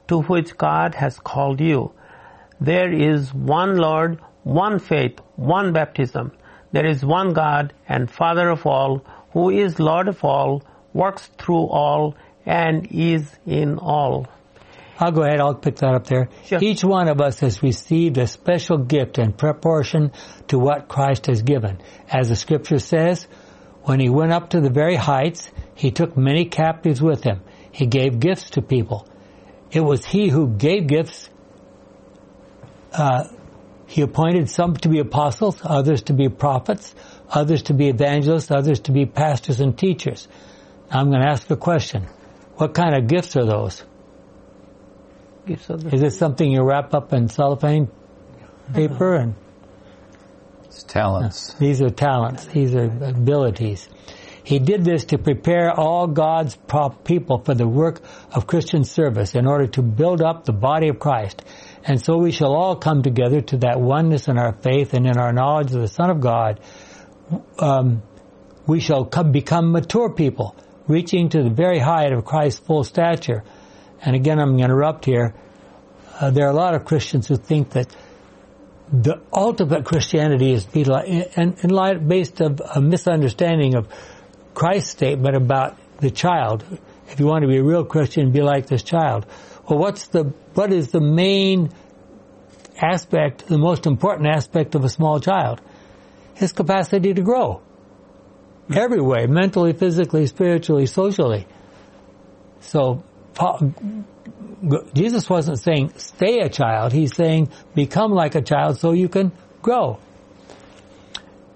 [0.07, 1.91] to which God has called you.
[2.61, 6.31] There is one Lord, one faith, one baptism.
[6.71, 11.67] There is one God and Father of all, who is Lord of all, works through
[11.67, 14.27] all, and is in all.
[14.97, 15.41] I'll go ahead.
[15.41, 16.29] I'll pick that up there.
[16.45, 16.59] Sure.
[16.61, 20.13] Each one of us has received a special gift in proportion
[20.47, 21.81] to what Christ has given.
[22.07, 23.27] As the scripture says,
[23.83, 27.41] when he went up to the very heights, he took many captives with him.
[27.71, 29.07] He gave gifts to people.
[29.71, 31.29] It was he who gave gifts.
[32.93, 33.25] Uh,
[33.87, 36.95] he appointed some to be apostles, others to be prophets,
[37.29, 40.27] others to be evangelists, others to be pastors and teachers.
[40.89, 42.07] I'm going to ask the question.
[42.55, 43.83] What kind of gifts are those?
[45.45, 47.89] Gifts of the Is it something you wrap up in cellophane
[48.73, 49.15] paper?
[49.15, 49.35] And
[50.87, 51.53] Talents.
[51.55, 52.45] these are talents.
[52.45, 53.87] These are abilities.
[54.43, 56.57] He did this to prepare all God's
[57.05, 60.99] people for the work of Christian service in order to build up the body of
[60.99, 61.41] Christ.
[61.85, 65.17] And so we shall all come together to that oneness in our faith and in
[65.17, 66.59] our knowledge of the Son of God.
[67.57, 68.03] Um,
[68.67, 70.55] we shall come, become mature people,
[70.87, 73.43] reaching to the very height of Christ's full stature.
[74.01, 75.33] And again, I'm going to interrupt here.
[76.19, 77.87] Uh, there are a lot of Christians who think that
[78.93, 83.87] the ultimate Christianity is based of a misunderstanding of
[84.53, 86.63] Christ's statement about the child.
[87.09, 89.25] If you want to be a real Christian, be like this child.
[89.67, 91.71] Well, what's the what is the main
[92.79, 95.59] aspect, the most important aspect of a small child?
[96.35, 97.61] His capacity to grow.
[98.73, 101.47] Every way, mentally, physically, spiritually, socially.
[102.61, 103.03] So,
[104.93, 106.93] Jesus wasn't saying stay a child.
[106.93, 109.99] He's saying become like a child so you can grow.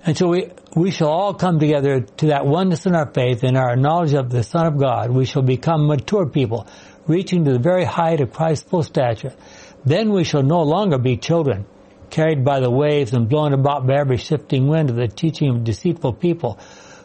[0.06, 3.58] And so we, we shall all come together to that oneness in our faith and
[3.58, 5.12] our knowledge of the Son of God.
[5.12, 6.67] We shall become mature people,
[7.08, 9.34] reaching to the very height of Christ's full stature.
[9.86, 11.65] Then we shall no longer be children,
[12.10, 15.63] carried by the waves and blown about by every shifting wind of the teaching of
[15.63, 16.58] deceitful people,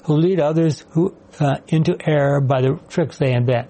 [0.05, 3.69] who lead others who, uh, into error by the tricks they invent.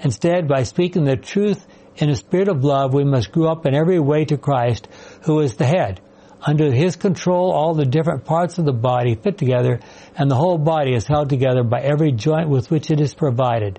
[0.00, 3.74] Instead, by speaking the truth in a spirit of love, we must grow up in
[3.74, 4.88] every way to Christ,
[5.22, 6.00] who is the head.
[6.42, 9.80] Under his control, all the different parts of the body fit together,
[10.16, 13.78] and the whole body is held together by every joint with which it is provided.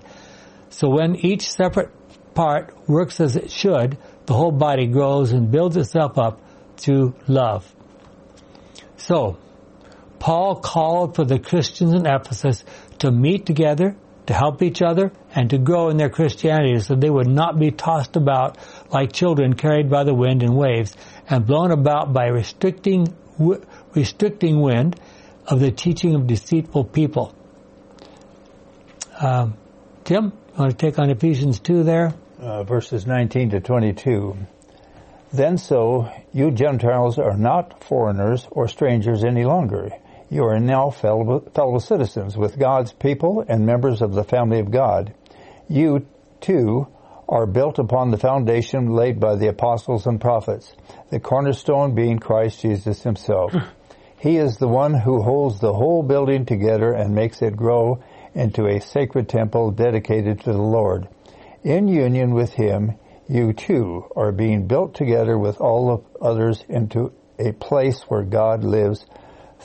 [0.70, 1.90] So when each separate
[2.34, 6.40] part works as it should, the whole body grows and builds itself up
[6.76, 7.72] through love.
[8.96, 9.38] So,
[10.18, 12.64] Paul called for the Christians in Ephesus
[12.98, 17.10] to meet together, to help each other, and to grow in their Christianity so they
[17.10, 18.58] would not be tossed about
[18.90, 20.96] like children carried by the wind and waves
[21.28, 23.14] and blown about by restricting,
[23.94, 24.98] restricting wind
[25.46, 27.34] of the teaching of deceitful people.
[29.20, 29.56] Um,
[30.04, 32.14] Tim, you want to take on Ephesians 2 there?
[32.40, 34.36] uh, verses 19 to 22.
[35.32, 39.90] Then so, you Gentiles are not foreigners or strangers any longer.
[40.28, 44.72] You are now fellow, fellow citizens with God's people and members of the family of
[44.72, 45.14] God.
[45.68, 46.06] You,
[46.40, 46.88] too,
[47.28, 50.74] are built upon the foundation laid by the apostles and prophets,
[51.10, 53.54] the cornerstone being Christ Jesus himself.
[54.18, 58.02] he is the one who holds the whole building together and makes it grow
[58.34, 61.08] into a sacred temple dedicated to the Lord.
[61.62, 62.94] In union with him,
[63.28, 68.64] you too are being built together with all of others into a place where God
[68.64, 69.06] lives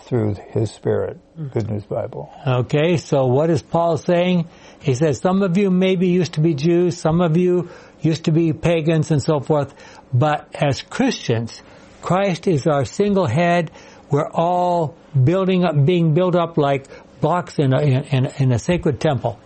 [0.05, 1.19] through his spirit.
[1.51, 2.31] Good News Bible.
[2.45, 4.47] Okay, so what is Paul saying?
[4.81, 7.69] He says some of you maybe used to be Jews, some of you
[8.01, 9.73] used to be pagans and so forth,
[10.13, 11.61] but as Christians,
[12.01, 13.71] Christ is our single head.
[14.09, 16.87] We're all building up, being built up like
[17.21, 19.39] blocks in a, in, in a sacred temple.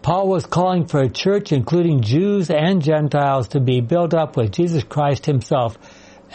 [0.00, 4.52] Paul was calling for a church including Jews and Gentiles to be built up with
[4.52, 5.76] Jesus Christ himself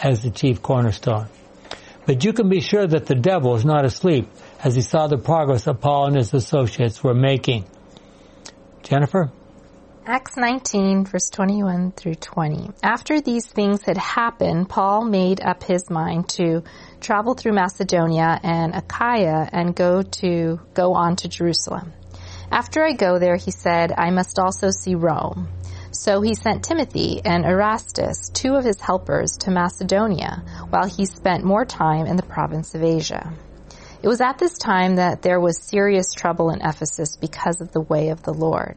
[0.02, 1.28] as the chief cornerstone.
[2.06, 4.28] But you can be sure that the devil is not asleep
[4.62, 7.64] as he saw the progress Paul and his associates were making.
[8.82, 9.32] Jennifer?
[10.06, 12.68] Acts 19, verse 21 through 20.
[12.82, 16.62] After these things had happened, Paul made up his mind to
[17.00, 21.94] travel through Macedonia and Achaia and go to go on to Jerusalem.
[22.50, 25.48] After I go there, he said, I must also see Rome.
[25.96, 31.44] So he sent Timothy and Erastus, two of his helpers, to Macedonia, while he spent
[31.44, 33.32] more time in the province of Asia.
[34.02, 37.80] It was at this time that there was serious trouble in Ephesus because of the
[37.80, 38.76] way of the Lord.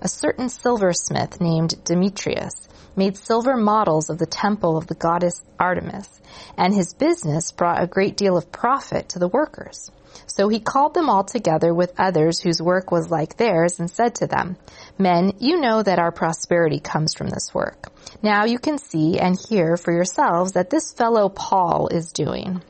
[0.00, 6.08] A certain silversmith named Demetrius made silver models of the temple of the goddess Artemis,
[6.56, 9.90] and his business brought a great deal of profit to the workers.
[10.26, 14.16] So he called them all together with others whose work was like theirs and said
[14.16, 14.56] to them,
[14.98, 17.92] Men, you know that our prosperity comes from this work.
[18.22, 22.62] Now you can see and hear for yourselves that this fellow Paul is doing.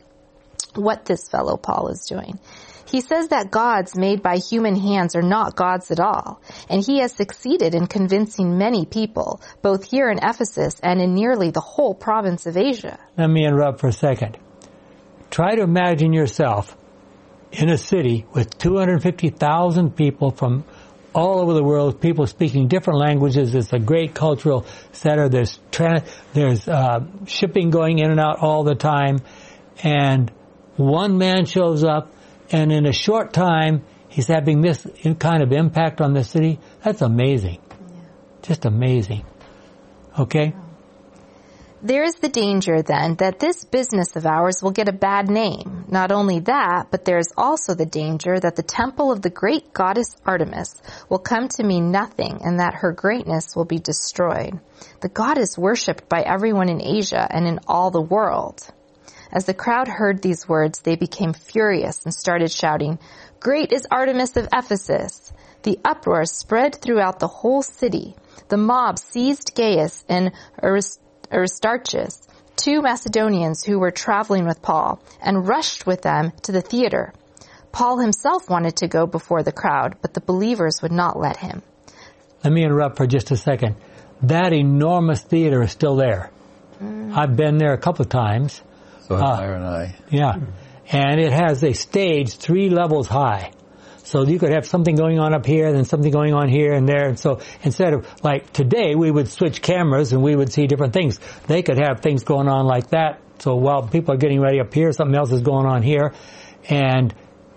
[0.75, 2.39] What this fellow Paul is doing.
[2.87, 6.41] He says that gods made by human hands are not gods at all,
[6.71, 11.51] and he has succeeded in convincing many people, both here in Ephesus and in nearly
[11.51, 12.99] the whole province of Asia.
[13.19, 14.39] Let me interrupt for a second.
[15.31, 16.77] Try to imagine yourself
[17.57, 20.65] in a city with 250,000 people from
[21.15, 23.55] all over the world, people speaking different languages.
[23.55, 25.29] It's a great cultural center.
[25.29, 26.05] There's tra-
[26.35, 29.21] there's uh, shipping going in and out all the time,
[29.83, 30.31] and
[30.77, 32.13] one man shows up
[32.51, 34.87] and in a short time, he's having this
[35.19, 36.61] kind of impact on the city.
[36.83, 37.59] That's amazing.
[37.71, 38.03] Yeah.
[38.43, 39.25] Just amazing.
[40.19, 40.55] Okay?
[41.87, 45.85] There is the danger then that this business of ours will get a bad name.
[45.87, 49.73] Not only that, but there is also the danger that the temple of the great
[49.73, 54.59] goddess Artemis will come to mean nothing and that her greatness will be destroyed.
[55.01, 58.67] The goddess worshipped by everyone in Asia and in all the world.
[59.31, 62.99] As the crowd heard these words, they became furious and started shouting,
[63.39, 65.33] Great is Artemis of Ephesus!
[65.63, 68.17] The uproar spread throughout the whole city.
[68.49, 71.06] The mob seized Gaius and Aristarchus,
[72.57, 77.13] two Macedonians who were traveling with Paul, and rushed with them to the theater.
[77.73, 81.63] Paul himself wanted to go before the crowd, but the believers would not let him.
[82.43, 83.77] Let me interrupt for just a second.
[84.23, 86.31] That enormous theater is still there.
[86.83, 87.15] Mm.
[87.17, 88.63] I've been there a couple of times.
[89.09, 89.97] So uh, and I.
[90.11, 90.37] Yeah.
[90.91, 93.53] And it has a stage three levels high.
[94.07, 96.89] So you could have something going on up here, then something going on here and
[96.89, 97.09] there.
[97.09, 100.93] And so instead of like today, we would switch cameras and we would see different
[100.93, 101.19] things.
[101.49, 103.21] They could have things going on like that.
[103.41, 106.15] So while people are getting ready up here, something else is going on here.
[106.69, 107.13] And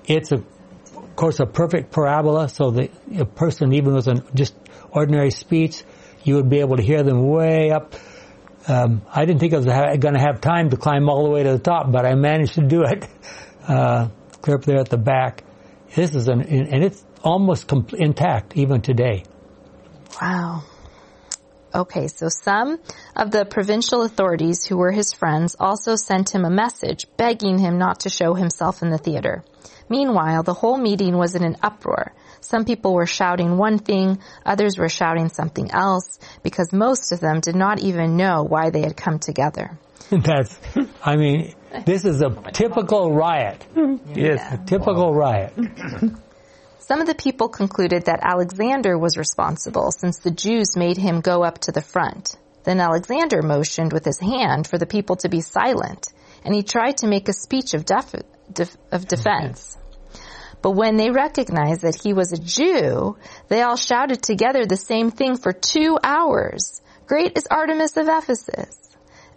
[0.06, 2.50] it's a, of course, a perfect parabola.
[2.50, 4.56] So the a person, even with an just
[4.90, 5.84] ordinary speech,
[6.24, 7.94] you would be able to hear them way up
[8.68, 11.30] um, I didn't think I was ha- going to have time to climb all the
[11.30, 13.08] way to the top, but I managed to do it.
[13.68, 14.10] Uh,
[14.42, 15.44] clear up there at the back.
[15.96, 19.24] This is an, and it's almost com- intact even today.
[20.22, 20.64] Wow.
[21.74, 22.80] Okay, so some
[23.16, 27.78] of the provincial authorities who were his friends also sent him a message begging him
[27.78, 29.44] not to show himself in the theater.
[29.88, 32.14] Meanwhile, the whole meeting was in an uproar.
[32.42, 37.40] Some people were shouting one thing, others were shouting something else, because most of them
[37.40, 39.78] did not even know why they had come together.
[40.24, 40.60] That's,
[41.04, 41.54] I mean,
[41.86, 43.66] this is a typical riot.
[44.16, 45.54] Yes, a typical riot.
[46.80, 51.44] Some of the people concluded that Alexander was responsible since the Jews made him go
[51.44, 52.36] up to the front.
[52.64, 56.12] Then Alexander motioned with his hand for the people to be silent,
[56.44, 58.16] and he tried to make a speech of, def-
[58.52, 59.78] def- of defense.
[60.62, 65.12] But when they recognized that he was a Jew, they all shouted together the same
[65.12, 66.82] thing for two hours.
[67.06, 68.89] Great is Artemis of Ephesus.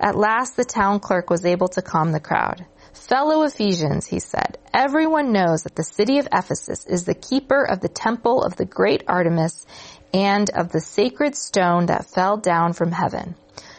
[0.02, 2.66] At last the town clerk was able to calm the crowd.
[2.92, 7.78] Fellow Ephesians, he said, everyone knows that the city of Ephesus is the keeper of
[7.78, 9.64] the temple of the great Artemis
[10.12, 13.36] and of the sacred stone that fell down from heaven.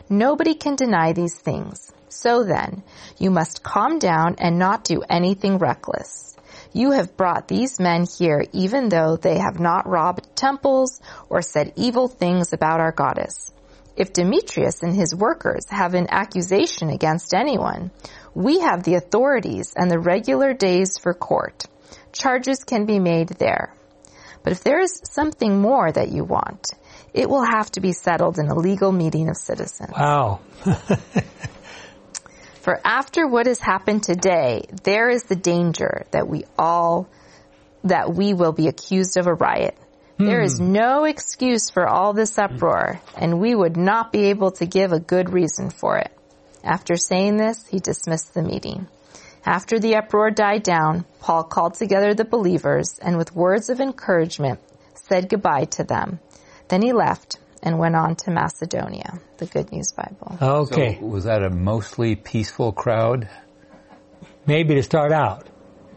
[0.10, 1.92] Nobody can deny these things.
[2.08, 2.84] So then,
[3.18, 6.38] you must calm down and not do anything reckless.
[6.72, 11.74] You have brought these men here even though they have not robbed temples or said
[11.76, 13.53] evil things about our goddess.
[13.96, 17.92] If Demetrius and his workers have an accusation against anyone,
[18.34, 21.66] we have the authorities and the regular days for court.
[22.12, 23.74] Charges can be made there.
[24.44, 26.72] But if there is something more that you want,
[27.14, 29.92] it will have to be settled in a legal meeting of citizens.
[29.96, 30.40] Wow.
[32.62, 37.10] For after what has happened today, there is the danger that we all,
[37.84, 39.78] that we will be accused of a riot.
[40.18, 40.26] Hmm.
[40.26, 44.66] There is no excuse for all this uproar, and we would not be able to
[44.66, 46.12] give a good reason for it.
[46.64, 48.88] After saying this, he dismissed the meeting.
[49.46, 54.60] After the uproar died down, Paul called together the believers and with words of encouragement
[54.94, 56.20] said goodbye to them.
[56.70, 60.38] Then he left and went on to Macedonia, the Good News Bible.
[60.42, 60.98] Okay.
[61.00, 63.28] So was that a mostly peaceful crowd?
[64.46, 65.48] Maybe to start out.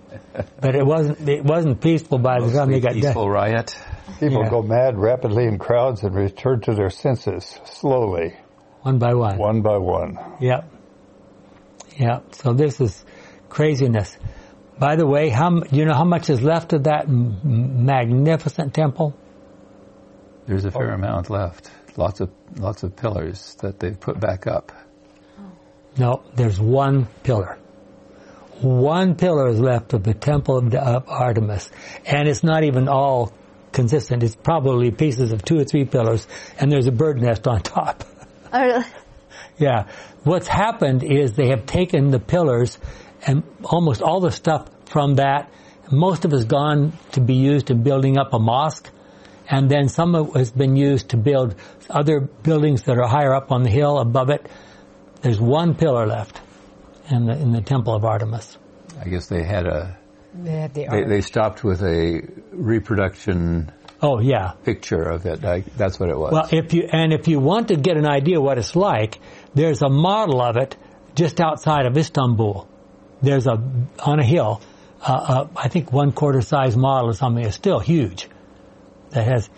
[0.61, 3.33] but it wasn't it wasn't peaceful by the time they got peaceful done.
[3.33, 3.79] riot.
[4.21, 4.51] People yeah.
[4.51, 8.37] go mad rapidly in crowds and return to their senses slowly.
[8.83, 9.37] One by one.
[9.37, 10.19] One by one.
[10.41, 10.71] Yep.
[11.99, 12.35] Yep.
[12.35, 13.05] So this is
[13.49, 14.17] craziness.
[14.79, 19.17] By the way, how do you know how much is left of that magnificent temple?
[20.47, 20.95] There's a fair oh.
[20.95, 21.71] amount left.
[21.97, 24.73] lots of lots of pillars that they've put back up.
[25.99, 27.59] No, there's one pillar.
[28.61, 31.71] One pillar is left of the temple of, of Artemis,
[32.05, 33.33] and it's not even all
[33.77, 34.25] consistent.
[34.25, 36.27] It's probably pieces of two or three pillars,
[36.59, 38.03] and there's a bird nest on top.
[38.53, 38.85] Oh, really?
[39.59, 39.89] Yeah.
[40.25, 42.79] What's happened is they have taken the pillars
[43.27, 45.51] and almost all the stuff from that,
[45.91, 48.91] most of it has gone to be used in building up a mosque,
[49.49, 51.55] and then some of it has been used to build
[51.89, 54.49] other buildings that are higher up on the hill above it.
[55.23, 56.41] There's one pillar left
[57.11, 58.59] in the, in the temple of Artemis.
[59.01, 59.99] I guess they had a
[60.45, 62.23] They had they, they stopped with a
[62.53, 63.73] reproduction
[64.03, 64.53] Oh yeah.
[64.65, 65.45] picture of it.
[65.45, 66.33] I, that's what it was.
[66.33, 69.19] Well, if you and if you want to get an idea what it's like,
[69.55, 70.77] there's a model of it
[71.15, 72.69] just outside of Istanbul.
[73.23, 73.63] There's a
[74.01, 74.61] on a hill,
[75.01, 77.45] uh, uh, I think one quarter size model or something.
[77.45, 78.29] It's still huge.
[79.11, 79.49] That has,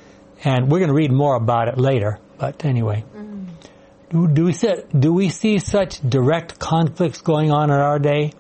[0.44, 2.20] and we're going to read more about it later.
[2.38, 3.04] But anyway,
[4.10, 8.32] do, do we see, do we see such direct conflicts going on in our day?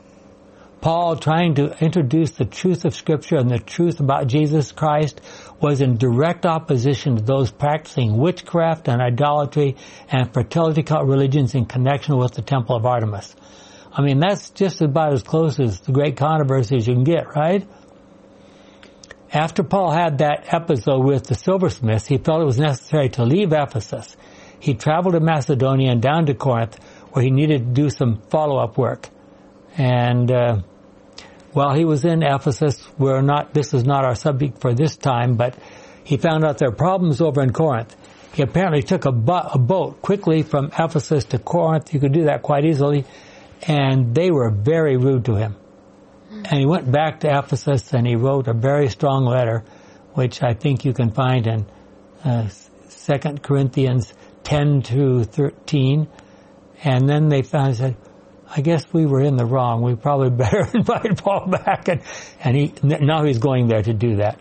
[0.80, 5.20] Paul trying to introduce the truth of Scripture and the truth about Jesus Christ
[5.60, 9.76] was in direct opposition to those practicing witchcraft and idolatry
[10.08, 13.34] and fertility cult religions in connection with the Temple of Artemis.
[13.92, 17.34] I mean, that's just about as close as the great controversy as you can get,
[17.34, 17.66] right?
[19.32, 23.52] After Paul had that episode with the silversmiths, he felt it was necessary to leave
[23.52, 24.16] Ephesus.
[24.60, 26.78] He traveled to Macedonia and down to Corinth,
[27.12, 29.08] where he needed to do some follow-up work.
[29.78, 30.60] And uh,
[31.52, 33.54] while he was in Ephesus, we're not.
[33.54, 35.56] This is not our subject for this time, but
[36.04, 37.96] he found out there are problems over in Corinth.
[38.34, 41.94] He apparently took a, bu- a boat quickly from Ephesus to Corinth.
[41.94, 43.04] You could do that quite easily,
[43.62, 45.56] and they were very rude to him.
[46.30, 49.64] And he went back to Ephesus and he wrote a very strong letter,
[50.12, 51.66] which I think you can find in
[52.24, 52.48] uh,
[53.06, 54.12] 2 Corinthians
[54.44, 56.08] 10 to 13.
[56.84, 57.96] And then they found, said,
[58.50, 59.82] I guess we were in the wrong.
[59.82, 61.88] We probably better invite Paul back.
[61.88, 62.00] And,
[62.40, 64.40] and he, now he's going there to do that.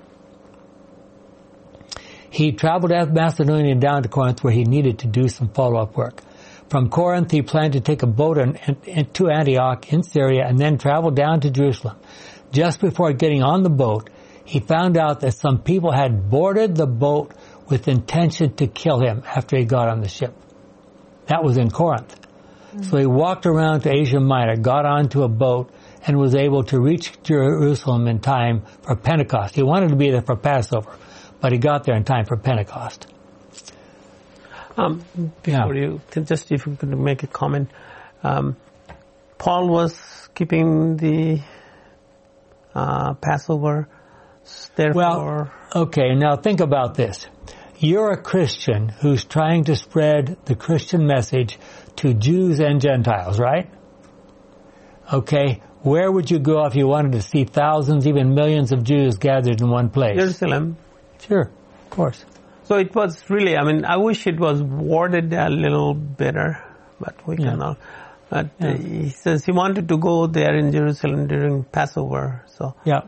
[2.30, 5.96] He traveled out of Macedonia down to Corinth where he needed to do some follow-up
[5.96, 6.22] work.
[6.70, 8.56] From Corinth, he planned to take a boat in,
[8.86, 11.98] in, to Antioch in Syria and then travel down to Jerusalem.
[12.52, 14.10] Just before getting on the boat,
[14.44, 17.34] he found out that some people had boarded the boat
[17.70, 20.34] with intention to kill him after he got on the ship.
[21.28, 22.27] That was in Corinth.
[22.84, 25.72] So he walked around to Asia Minor, got onto a boat,
[26.06, 29.56] and was able to reach Jerusalem in time for Pentecost.
[29.56, 30.92] He wanted to be there for Passover,
[31.42, 33.08] but he got there in time for Pentecost.
[34.78, 35.62] Um, Yeah.
[35.64, 37.70] before you can just if you could make a comment,
[38.24, 38.56] um,
[39.38, 41.42] Paul was keeping the
[42.76, 43.88] uh, Passover.
[44.76, 47.28] Therefore, Well, okay, now think about this.
[47.80, 51.60] You're a Christian who's trying to spread the Christian message
[51.98, 53.70] to Jews and Gentiles, right?
[55.14, 59.18] Okay, where would you go if you wanted to see thousands, even millions of Jews
[59.18, 60.18] gathered in one place?
[60.18, 60.78] Jerusalem.
[61.20, 61.52] Sure,
[61.84, 62.26] of course.
[62.64, 63.56] So it was really.
[63.56, 66.62] I mean, I wish it was worded a little better,
[67.00, 67.52] but we Yeah.
[67.52, 67.78] cannot.
[68.30, 72.44] But uh, he says he wanted to go there in Jerusalem during Passover.
[72.48, 73.02] So Yeah.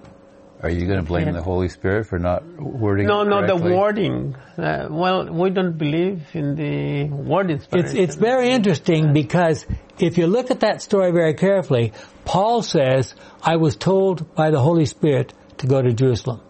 [0.62, 3.72] Are you going to blame the Holy Spirit for not wording no, no, the correctly?
[3.72, 4.36] wording.
[4.58, 7.98] Uh, well, we don't believe in the word It's, inspiration.
[7.98, 9.66] it's very interesting because
[10.00, 11.94] if you look at that story very carefully,
[12.26, 16.42] Paul says, I was told by the Holy Spirit to go to Jerusalem.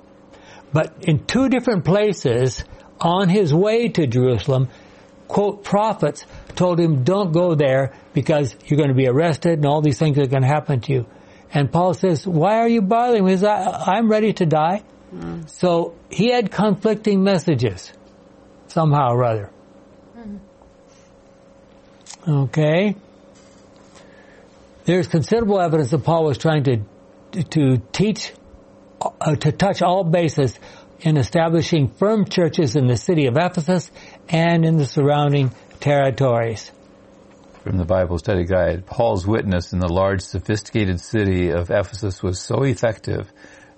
[0.74, 2.64] But in two different places
[2.99, 4.70] on his way to Jerusalem,
[5.28, 9.82] quote, prophets told him, don't go there because you're going to be arrested and all
[9.82, 11.05] these things are going to happen to you.
[11.52, 13.36] And Paul says, why are you bothering me?
[13.45, 14.84] I, I'm ready to die.
[15.47, 17.91] So he had conflicting messages
[18.68, 19.50] somehow or other.
[22.28, 22.95] Okay.
[24.86, 26.82] There's considerable evidence that Paul was trying to
[27.52, 28.34] to teach
[29.02, 30.58] uh, to touch all bases
[31.00, 33.89] in establishing firm churches in the city of Ephesus
[34.28, 36.72] and in the surrounding territories.
[37.64, 42.39] From the Bible Study Guide, Paul's witness in the large, sophisticated city of Ephesus was
[42.39, 43.32] so effective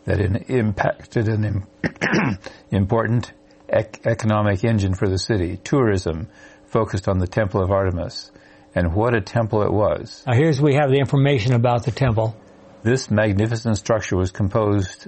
[0.05, 1.67] that it impacted an im-
[2.71, 3.33] important
[3.67, 6.27] ec- economic engine for the city, tourism,
[6.67, 8.31] focused on the Temple of Artemis.
[8.75, 10.23] And what a temple it was.
[10.27, 12.37] Now here's we have the information about the temple.
[12.83, 15.07] This magnificent structure was composed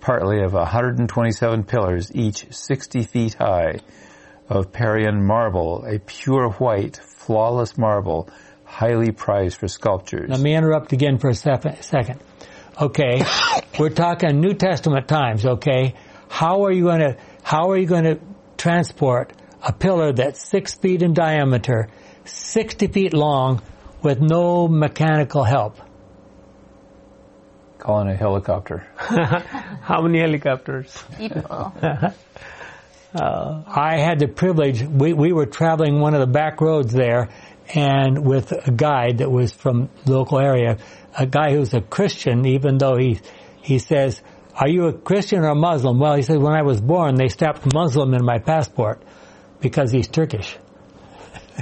[0.00, 3.80] partly of 127 pillars, each 60 feet high,
[4.48, 8.28] of Parian marble, a pure white, flawless marble,
[8.64, 10.28] highly prized for sculptures.
[10.28, 12.20] Let me interrupt again for a sef- second.
[12.80, 13.22] Okay,
[13.78, 15.44] we're talking New Testament times.
[15.44, 15.94] Okay,
[16.28, 18.18] how are you going to how are you going to
[18.56, 21.88] transport a pillar that's six feet in diameter,
[22.24, 23.62] 60 feet long,
[24.02, 25.76] with no mechanical help.
[27.78, 28.86] Calling a helicopter.
[28.96, 31.02] How many helicopters?
[31.18, 31.74] People.
[33.14, 37.28] Uh, I had the privilege, we, we were traveling one of the back roads there,
[37.74, 40.78] and with a guide that was from the local area,
[41.18, 43.20] a guy who's a Christian, even though he,
[43.60, 44.20] he says,
[44.54, 45.98] are you a Christian or a Muslim?
[45.98, 49.02] Well, he said, when I was born, they stamped Muslim in my passport
[49.60, 50.56] because he's Turkish.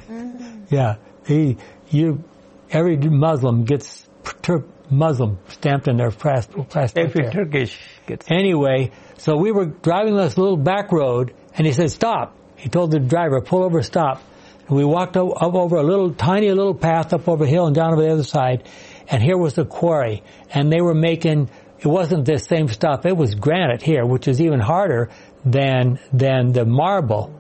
[0.71, 0.97] yeah,
[1.27, 1.57] he,
[1.91, 2.25] you,
[2.71, 4.09] every Muslim gets
[4.43, 6.69] Tur- Muslim stamped in their passport.
[6.71, 7.45] passport If you're there.
[7.45, 12.35] Turkish, gets Anyway, so we were driving this little back road, and he said, "Stop."
[12.57, 14.23] He told the driver, "Pull over, stop."
[14.69, 17.67] And we walked up, up over a little tiny little path up over a hill
[17.67, 18.65] and down over the other side,
[19.09, 20.23] and here was the quarry,
[20.53, 21.49] and they were making.
[21.81, 23.07] It wasn't this same stuff.
[23.07, 25.09] It was granite here, which is even harder
[25.45, 27.33] than than the marble.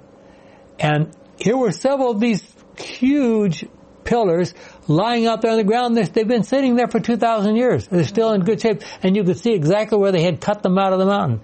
[0.78, 1.08] And
[1.38, 2.42] here were several of these
[2.78, 3.66] huge
[4.04, 4.54] pillars
[4.88, 5.96] lying out there on the ground.
[5.96, 7.86] They've been sitting there for 2,000 years.
[7.86, 8.82] They're still in good shape.
[9.02, 11.40] And you could see exactly where they had cut them out of the mountain.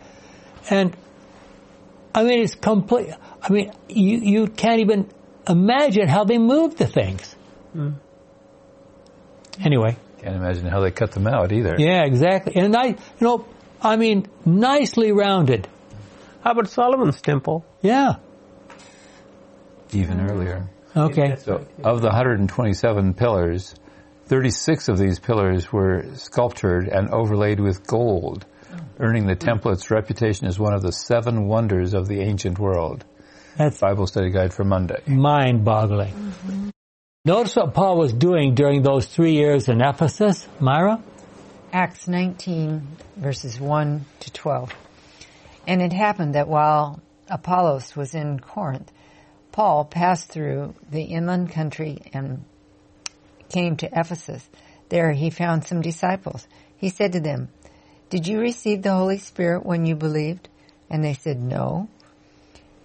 [0.71, 0.97] And,
[2.17, 3.11] I mean, it's complete.
[3.43, 5.11] I mean, you, you can't even
[5.47, 7.37] imagine how they moved the things.
[7.73, 7.91] Hmm.
[9.62, 9.97] Anyway.
[10.23, 11.77] Can't imagine how they cut them out either.
[11.79, 12.57] Yeah, exactly.
[12.57, 13.47] And I, you know,
[13.83, 15.69] I mean, nicely rounded.
[16.43, 17.67] How about Solomon's temple?
[17.83, 18.14] Yeah.
[19.93, 20.71] Even earlier.
[20.97, 21.37] Okay.
[21.37, 23.75] So, of the 127 pillars,
[24.25, 28.47] 36 of these pillars were sculptured and overlaid with gold,
[28.99, 33.05] earning the temple its reputation as one of the seven wonders of the ancient world.
[33.57, 35.03] That's Bible study guide for Monday.
[35.07, 36.12] mind boggling.
[36.12, 36.68] Mm-hmm.
[37.24, 41.03] Notice what Paul was doing during those three years in Ephesus, Myra?
[41.72, 44.72] Acts 19, verses 1 to 12.
[45.66, 48.93] And it happened that while Apollos was in Corinth,
[49.51, 52.45] Paul passed through the inland country and
[53.49, 54.49] came to Ephesus.
[54.89, 56.47] There he found some disciples.
[56.77, 57.49] He said to them,
[58.09, 60.48] Did you receive the Holy Spirit when you believed?
[60.88, 61.88] And they said, No.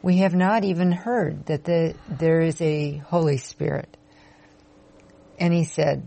[0.01, 3.97] We have not even heard that the, there is a Holy Spirit.
[5.37, 6.03] And he said,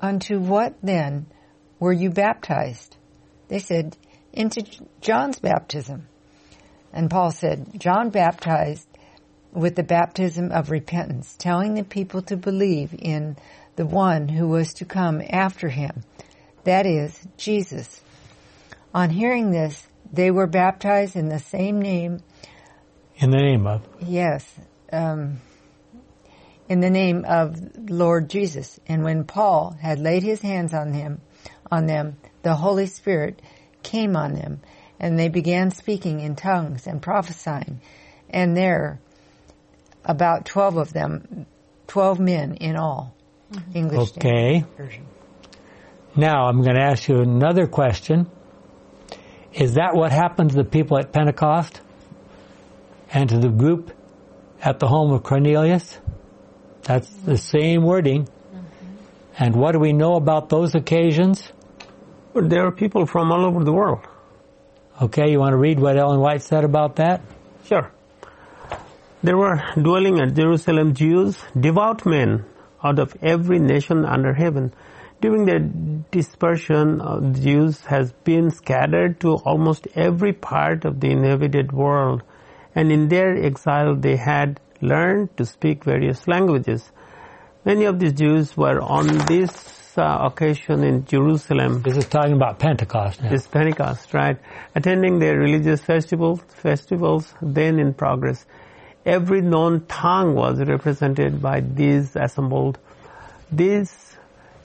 [0.00, 1.26] Unto what then
[1.78, 2.96] were you baptized?
[3.48, 3.96] They said,
[4.32, 4.64] Into
[5.00, 6.08] John's baptism.
[6.92, 8.88] And Paul said, John baptized
[9.52, 13.36] with the baptism of repentance, telling the people to believe in
[13.76, 16.04] the one who was to come after him,
[16.68, 18.02] that is, Jesus.
[18.94, 22.20] On hearing this, they were baptized in the same name,
[23.16, 23.82] In the name of.
[24.00, 24.44] yes,
[24.92, 25.40] um,
[26.68, 27.56] in the name of
[27.88, 28.78] Lord Jesus.
[28.86, 31.22] And when Paul had laid his hands on him,
[31.70, 33.40] on them, the Holy Spirit
[33.82, 34.60] came on them,
[35.00, 37.80] and they began speaking in tongues and prophesying.
[38.28, 39.00] And there,
[40.04, 41.46] about twelve of them,
[41.86, 43.14] twelve men in all.
[43.74, 44.64] English Standard Okay.
[44.76, 45.06] Version.
[46.18, 48.28] Now I'm going to ask you another question.
[49.52, 51.80] Is that what happened to the people at Pentecost?
[53.12, 53.92] And to the group
[54.60, 55.96] at the home of Cornelius?
[56.82, 58.24] That's the same wording.
[58.24, 58.64] Mm-hmm.
[59.38, 61.52] And what do we know about those occasions?
[62.34, 64.00] But there are people from all over the world.
[65.00, 67.20] Okay, you want to read what Ellen White said about that?
[67.64, 67.92] Sure.
[69.22, 72.44] There were dwelling at Jerusalem Jews, devout men
[72.82, 74.72] out of every nation under heaven.
[75.20, 75.58] During the
[76.12, 82.22] dispersion, uh, the Jews has been scattered to almost every part of the inhabited world,
[82.74, 86.92] and in their exile they had learned to speak various languages.
[87.64, 92.60] Many of these Jews were on this uh, occasion in Jerusalem This is talking about
[92.60, 93.32] Pentecost now.
[93.32, 94.38] is Pentecost, right?
[94.76, 98.46] Attending their religious festivals, festivals then in progress.
[99.04, 102.78] Every known tongue was represented by these assembled.
[103.50, 104.07] This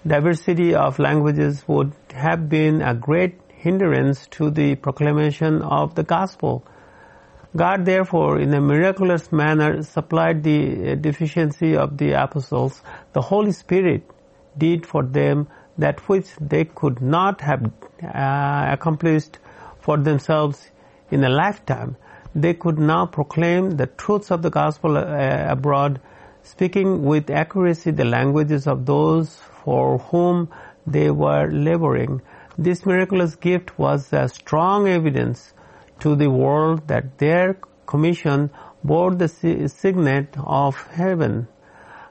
[0.06, 6.66] diversity of languages would have been a great hindrance to the proclamation of the gospel.
[7.56, 12.82] God therefore, in a miraculous manner, supplied the uh, deficiency of the apostles.
[13.14, 14.10] The Holy Spirit
[14.58, 15.48] did for them
[15.78, 17.72] that which they could not have
[18.04, 19.40] uh, accomplished
[19.80, 20.72] for themselves
[21.12, 21.96] in a lifetime.
[22.36, 26.02] They could now proclaim the truths of the gospel uh, abroad,
[26.44, 30.50] speaking with accuracy the languages of those for whom
[30.86, 32.22] they were laboring.
[32.58, 35.54] This miraculous gift was a strong evidence
[36.02, 38.52] to the world that their commission
[38.84, 41.48] bore the signet of heaven.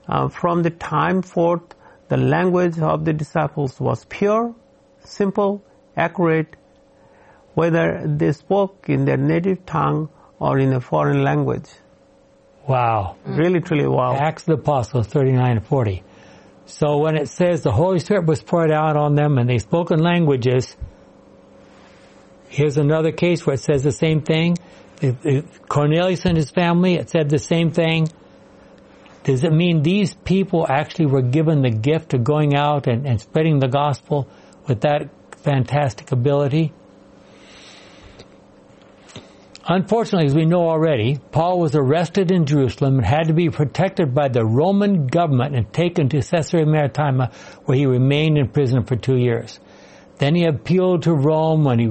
[0.09, 1.74] Uh, from the time forth,
[2.09, 4.55] the language of the disciples was pure,
[5.01, 5.62] simple,
[5.97, 6.57] accurate,
[7.55, 10.09] whether they spoke in their native tongue
[10.39, 11.68] or in a foreign language.
[12.67, 13.17] Wow.
[13.25, 14.15] Really, truly wow.
[14.15, 16.03] Acts of the Apostles 39 and 40.
[16.67, 19.91] So when it says the Holy Spirit was poured out on them and they spoke
[19.91, 20.77] in languages,
[22.49, 24.57] here's another case where it says the same thing.
[25.69, 28.09] Cornelius and his family, it said the same thing.
[29.25, 33.21] Does it mean these people actually were given the gift of going out and, and
[33.21, 34.29] spreading the gospel
[34.67, 35.09] with that
[35.43, 36.73] fantastic ability?
[39.65, 44.13] Unfortunately, as we know already, Paul was arrested in Jerusalem and had to be protected
[44.13, 47.31] by the Roman government and taken to Caesarea Maritima,
[47.65, 49.61] where he remained in prison for two years.
[50.19, 51.87] Then he appealed to Rome when he,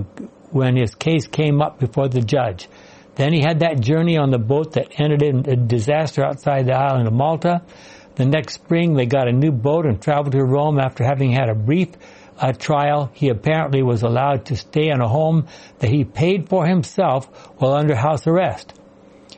[0.52, 2.68] when his case came up before the judge.
[3.16, 6.76] Then he had that journey on the boat that ended in a disaster outside the
[6.76, 7.62] island of Malta.
[8.16, 11.48] The next spring, they got a new boat and traveled to Rome after having had
[11.50, 11.90] a brief
[12.42, 13.12] uh, trial.
[13.14, 15.48] He apparently was allowed to stay in a home
[15.80, 17.26] that he paid for himself
[17.58, 18.74] while under house arrest.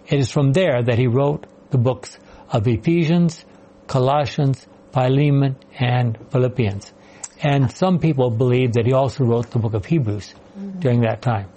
[0.07, 2.17] It is from there that he wrote the books
[2.49, 3.43] of Ephesians,
[3.87, 6.93] Colossians, Philemon, and Philippians.
[7.41, 10.33] And some people believe that he also wrote the book of Hebrews
[10.79, 11.49] during that time.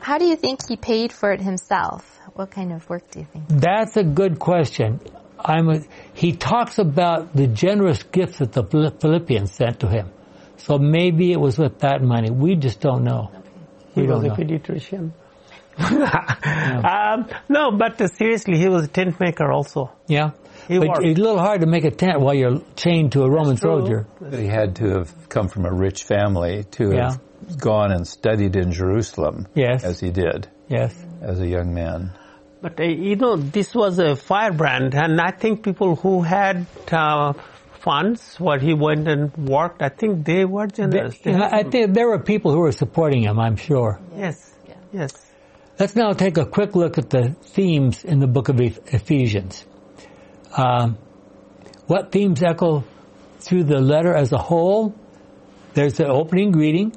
[0.00, 2.18] How do you think he paid for it himself?
[2.34, 3.44] What kind of work do you think?
[3.48, 5.00] That's a good question.
[5.38, 5.80] I'm a,
[6.14, 10.10] he talks about the generous gifts that the Philippians sent to him.
[10.58, 12.30] So maybe it was with that money.
[12.30, 13.30] We just don't know.
[13.94, 14.34] He We was don't a know.
[14.36, 15.12] pediatrician.
[16.84, 19.92] um, no, but uh, seriously, he was a tent maker also.
[20.06, 20.30] Yeah.
[20.66, 21.04] He but worked.
[21.04, 24.06] it's a little hard to make a tent while you're chained to a Roman soldier.
[24.30, 27.12] He had to have come from a rich family to Yeah.
[27.12, 29.84] have gone and studied in Jerusalem Yes.
[29.84, 30.94] as he did Yes.
[31.22, 32.12] as a young man.
[32.60, 37.34] But uh, you know, this was a firebrand, and I think people who had uh,
[37.80, 41.18] funds, where he went and worked, I think they were generous.
[41.18, 44.00] They Yeah, I think there were people who were supporting him, I'm sure.
[44.16, 44.54] yes,
[44.92, 45.12] yes.
[45.78, 49.64] Let's now take a quick look at the themes in the book of Ephesians.
[50.56, 50.98] Um,
[51.86, 52.84] what themes echo
[53.38, 54.94] through the letter as a whole?
[55.74, 56.96] There's an opening greeting.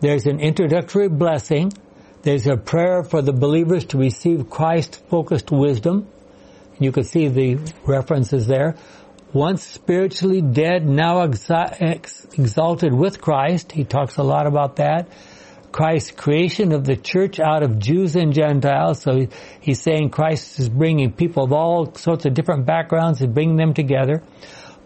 [0.00, 1.72] There's an introductory blessing.
[2.22, 6.08] There's a prayer for the believers to receive Christ-focused wisdom.
[6.78, 8.76] You can see the references there.
[9.32, 13.72] Once spiritually dead, now exalted with Christ.
[13.72, 15.08] He talks a lot about that.
[15.72, 19.00] Christ's creation of the church out of Jews and Gentiles.
[19.00, 19.28] So he-
[19.60, 23.72] he's saying Christ is bringing people of all sorts of different backgrounds and bringing them
[23.72, 24.22] together.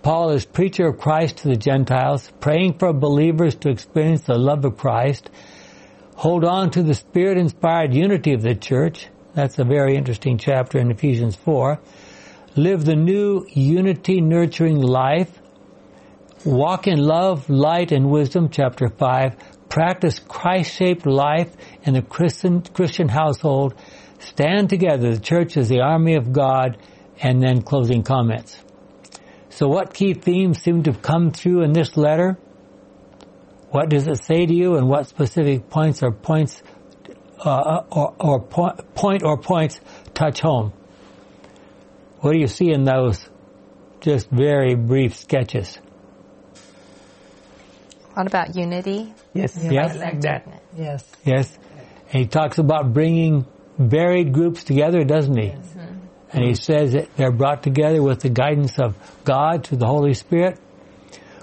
[0.02, 4.64] Paul is preacher of Christ to the Gentiles, praying for believers to experience the love
[4.64, 5.28] of Christ.
[6.14, 9.08] Hold on to the spirit-inspired unity of the church.
[9.34, 11.80] That's a very interesting chapter in Ephesians 4.
[12.58, 15.30] Live the new unity nurturing life.
[16.46, 19.68] Walk in love, light, and wisdom, chapter 5.
[19.68, 23.74] Practice Christ-shaped life in the Christian, Christian household.
[24.20, 25.12] Stand together.
[25.12, 26.78] The church is the army of God.
[27.20, 28.58] And then closing comments.
[29.50, 32.38] So what key themes seem to come through in this letter?
[33.68, 36.62] What does it say to you and what specific points or points
[37.38, 39.78] uh, or, or po- point or points
[40.14, 40.72] touch home?
[42.26, 43.24] What do you see in those
[44.00, 45.78] just very brief sketches?
[48.14, 49.14] What about unity?
[49.32, 49.86] Yes, Yeah.
[49.86, 50.60] I like that.
[50.76, 51.04] Yes.
[51.24, 51.56] Yes.
[52.10, 53.46] And he talks about bringing
[53.78, 55.50] varied groups together, doesn't he?
[55.50, 55.98] Mm-hmm.
[56.32, 60.14] And he says that they're brought together with the guidance of God through the Holy
[60.14, 60.58] Spirit.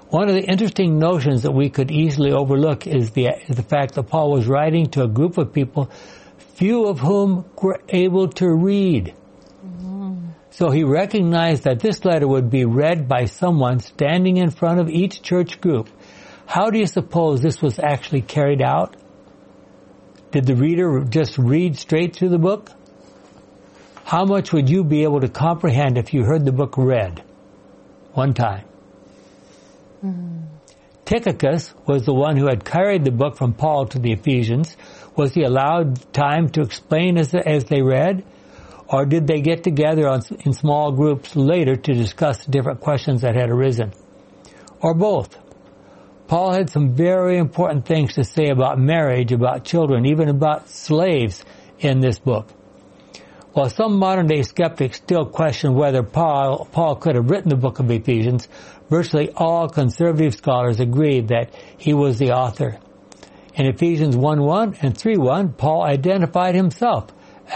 [0.10, 3.94] One of the interesting notions that we could easily overlook is the, is the fact
[3.94, 5.90] that Paul was writing to a group of people,
[6.56, 9.16] few of whom were able to read.
[10.54, 14.88] So he recognized that this letter would be read by someone standing in front of
[14.88, 15.90] each church group.
[16.46, 18.96] How do you suppose this was actually carried out?
[20.30, 22.70] Did the reader just read straight through the book?
[24.04, 27.24] How much would you be able to comprehend if you heard the book read
[28.14, 28.66] one time?
[30.02, 30.42] Hmm.
[31.04, 34.78] Tychicus was the one who had carried the book from Paul to the Ephesians.
[35.16, 38.24] Was he allowed time to explain as, as they read?
[38.94, 43.36] Or did they get together on, in small groups later to discuss different questions that
[43.36, 43.92] had arisen?
[44.82, 45.36] Or both?
[46.28, 51.44] Paul had some very important things to say about marriage, about children, even about slaves
[51.80, 52.48] in this book.
[53.54, 57.80] While some modern day skeptics still question whether Paul, Paul could have written the book
[57.80, 58.48] of Ephesians,
[58.92, 62.78] virtually all conservative scholars agree that he was the author.
[63.56, 67.08] In Ephesians 1.1 and 3.1, Paul identified himself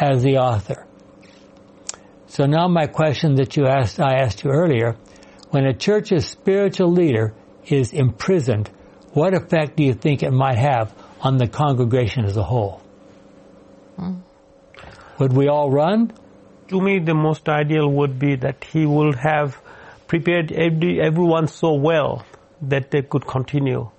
[0.01, 0.86] as the author.
[2.37, 4.95] So now my question that you asked, I asked you earlier,
[5.49, 7.33] when a church's spiritual leader
[7.65, 8.69] is imprisoned,
[9.13, 12.79] what effect do you think it might have on the congregation as a whole?
[13.95, 14.17] Hmm.
[15.17, 16.13] Would we all run?
[16.67, 19.59] To me, the most ideal would be that he would have
[20.05, 22.23] prepared every, everyone so well
[22.61, 23.89] that they could continue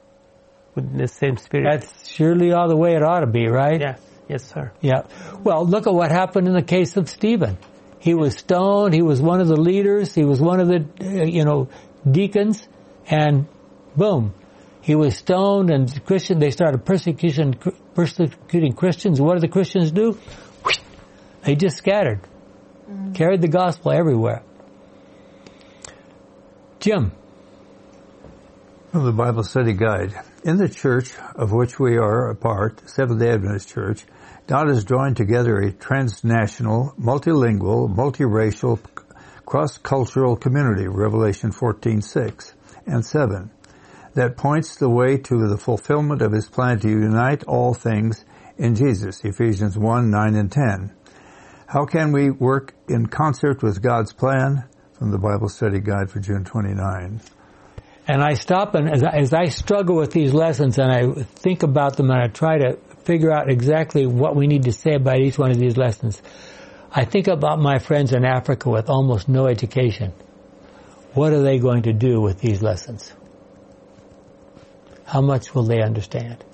[0.76, 1.66] with the same spirit.
[1.68, 3.80] That's surely all the way it ought to be, right?
[3.80, 4.70] yes, yes, sir.
[4.80, 5.08] Yeah.
[5.42, 7.58] Well, look at what happened in the case of Stephen.
[8.00, 8.94] He was stoned.
[8.94, 10.14] He was one of the leaders.
[10.14, 11.68] He was one of the, uh, you know,
[12.08, 12.66] deacons,
[13.06, 13.46] and
[13.96, 14.34] boom,
[14.80, 15.70] he was stoned.
[15.70, 17.58] And Christian, they started persecution,
[17.94, 19.20] persecuting Christians.
[19.20, 20.18] What did the Christians do?
[21.42, 22.20] They just scattered,
[23.14, 24.42] carried the gospel everywhere.
[26.80, 27.12] Jim,
[28.92, 30.14] From the Bible Study Guide.
[30.44, 34.04] In the church of which we are a part, Seventh day Adventist Church,
[34.48, 38.80] God has joined together a transnational, multilingual, multiracial,
[39.44, 42.54] cross-cultural community, Revelation 14:6
[42.86, 43.50] and 7,
[44.14, 48.24] that points the way to the fulfillment of his plan to unite all things
[48.56, 50.92] in Jesus, Ephesians 1, 9 and 10.
[51.66, 54.64] How can we work in concert with God's plan?
[54.94, 57.20] From the Bible Study Guide for June 29.
[58.08, 61.62] and I stop and as I, as I struggle with these lessons and I think
[61.62, 62.78] about them and I try to
[63.08, 66.20] figure out exactly what we need to say about each one of these lessons,
[66.92, 70.12] I think about my friends in Africa with almost no education.
[71.14, 73.10] What are they going to do with these lessons?
[75.06, 76.44] How much will they understand?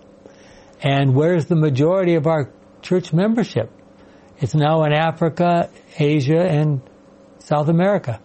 [0.81, 2.53] And where's the majority of our
[2.83, 3.73] church membership?
[4.39, 6.83] It's now in Africa, Asia, and
[7.41, 8.21] South America.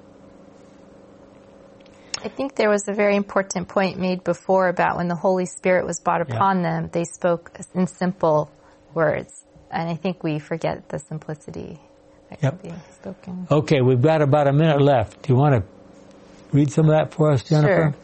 [2.21, 5.85] I think there was a very important point made before about when the Holy Spirit
[5.85, 8.51] was brought upon them, they spoke in simple
[8.93, 9.45] words.
[9.71, 11.79] And I think we forget the simplicity
[12.29, 12.61] that Yep.
[12.61, 13.47] can be spoken.
[13.49, 15.21] Okay, we've got about a minute left.
[15.21, 15.63] Do you want to
[16.51, 17.93] read some of that for us, Jennifer?
[17.93, 17.95] Sure.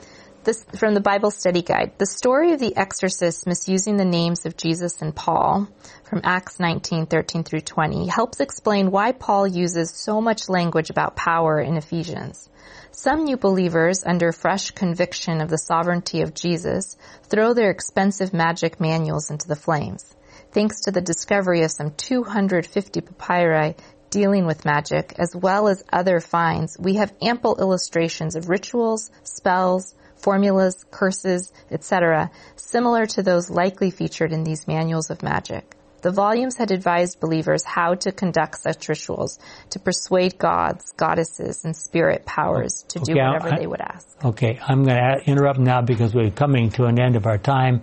[0.45, 1.93] This from the Bible Study Guide.
[1.97, 5.67] The story of the exorcist misusing the names of Jesus and Paul
[6.03, 11.15] from Acts 19, 13 through 20 helps explain why Paul uses so much language about
[11.15, 12.47] power in Ephesians.
[12.91, 18.79] Some new believers, under fresh conviction of the sovereignty of Jesus, throw their expensive magic
[18.79, 20.15] manuals into the flames.
[20.51, 23.75] Thanks to the discovery of some 250 papyri
[24.09, 29.93] dealing with magic, as well as other finds, we have ample illustrations of rituals, spells,
[30.15, 35.75] formulas, curses, etc., similar to those likely featured in these manuals of magic.
[36.05, 39.39] The volumes had advised believers how to conduct such rituals
[39.71, 43.81] to persuade gods, goddesses, and spirit powers to do Okay, I- whatever I- they would
[43.81, 44.07] ask.
[44.23, 47.81] Okay, I'm going to interrupt now because we're coming to an end of our time.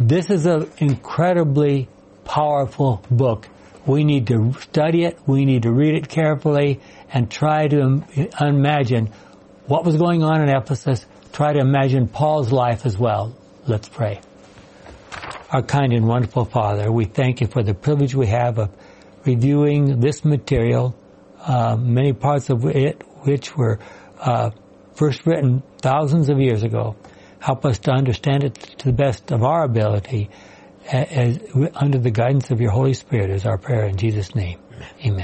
[0.00, 1.86] This is an incredibly
[2.24, 3.46] powerful book.
[3.86, 6.80] We need to study it, we need to read it carefully,
[7.12, 8.02] and try to
[8.40, 9.10] imagine
[9.68, 13.32] what was going on in Ephesus, try to imagine Paul's life as well.
[13.64, 14.18] Let's pray.
[15.50, 18.70] Our kind and wonderful Father, we thank you for the privilege we have of
[19.24, 20.96] reviewing this material,
[21.40, 23.78] uh, many parts of it which were
[24.18, 24.50] uh,
[24.94, 26.96] first written thousands of years ago.
[27.38, 30.30] Help us to understand it to the best of our ability,
[30.92, 31.38] a- as,
[31.74, 34.58] under the guidance of your Holy Spirit, is our prayer in Jesus' name.
[35.04, 35.22] Amen.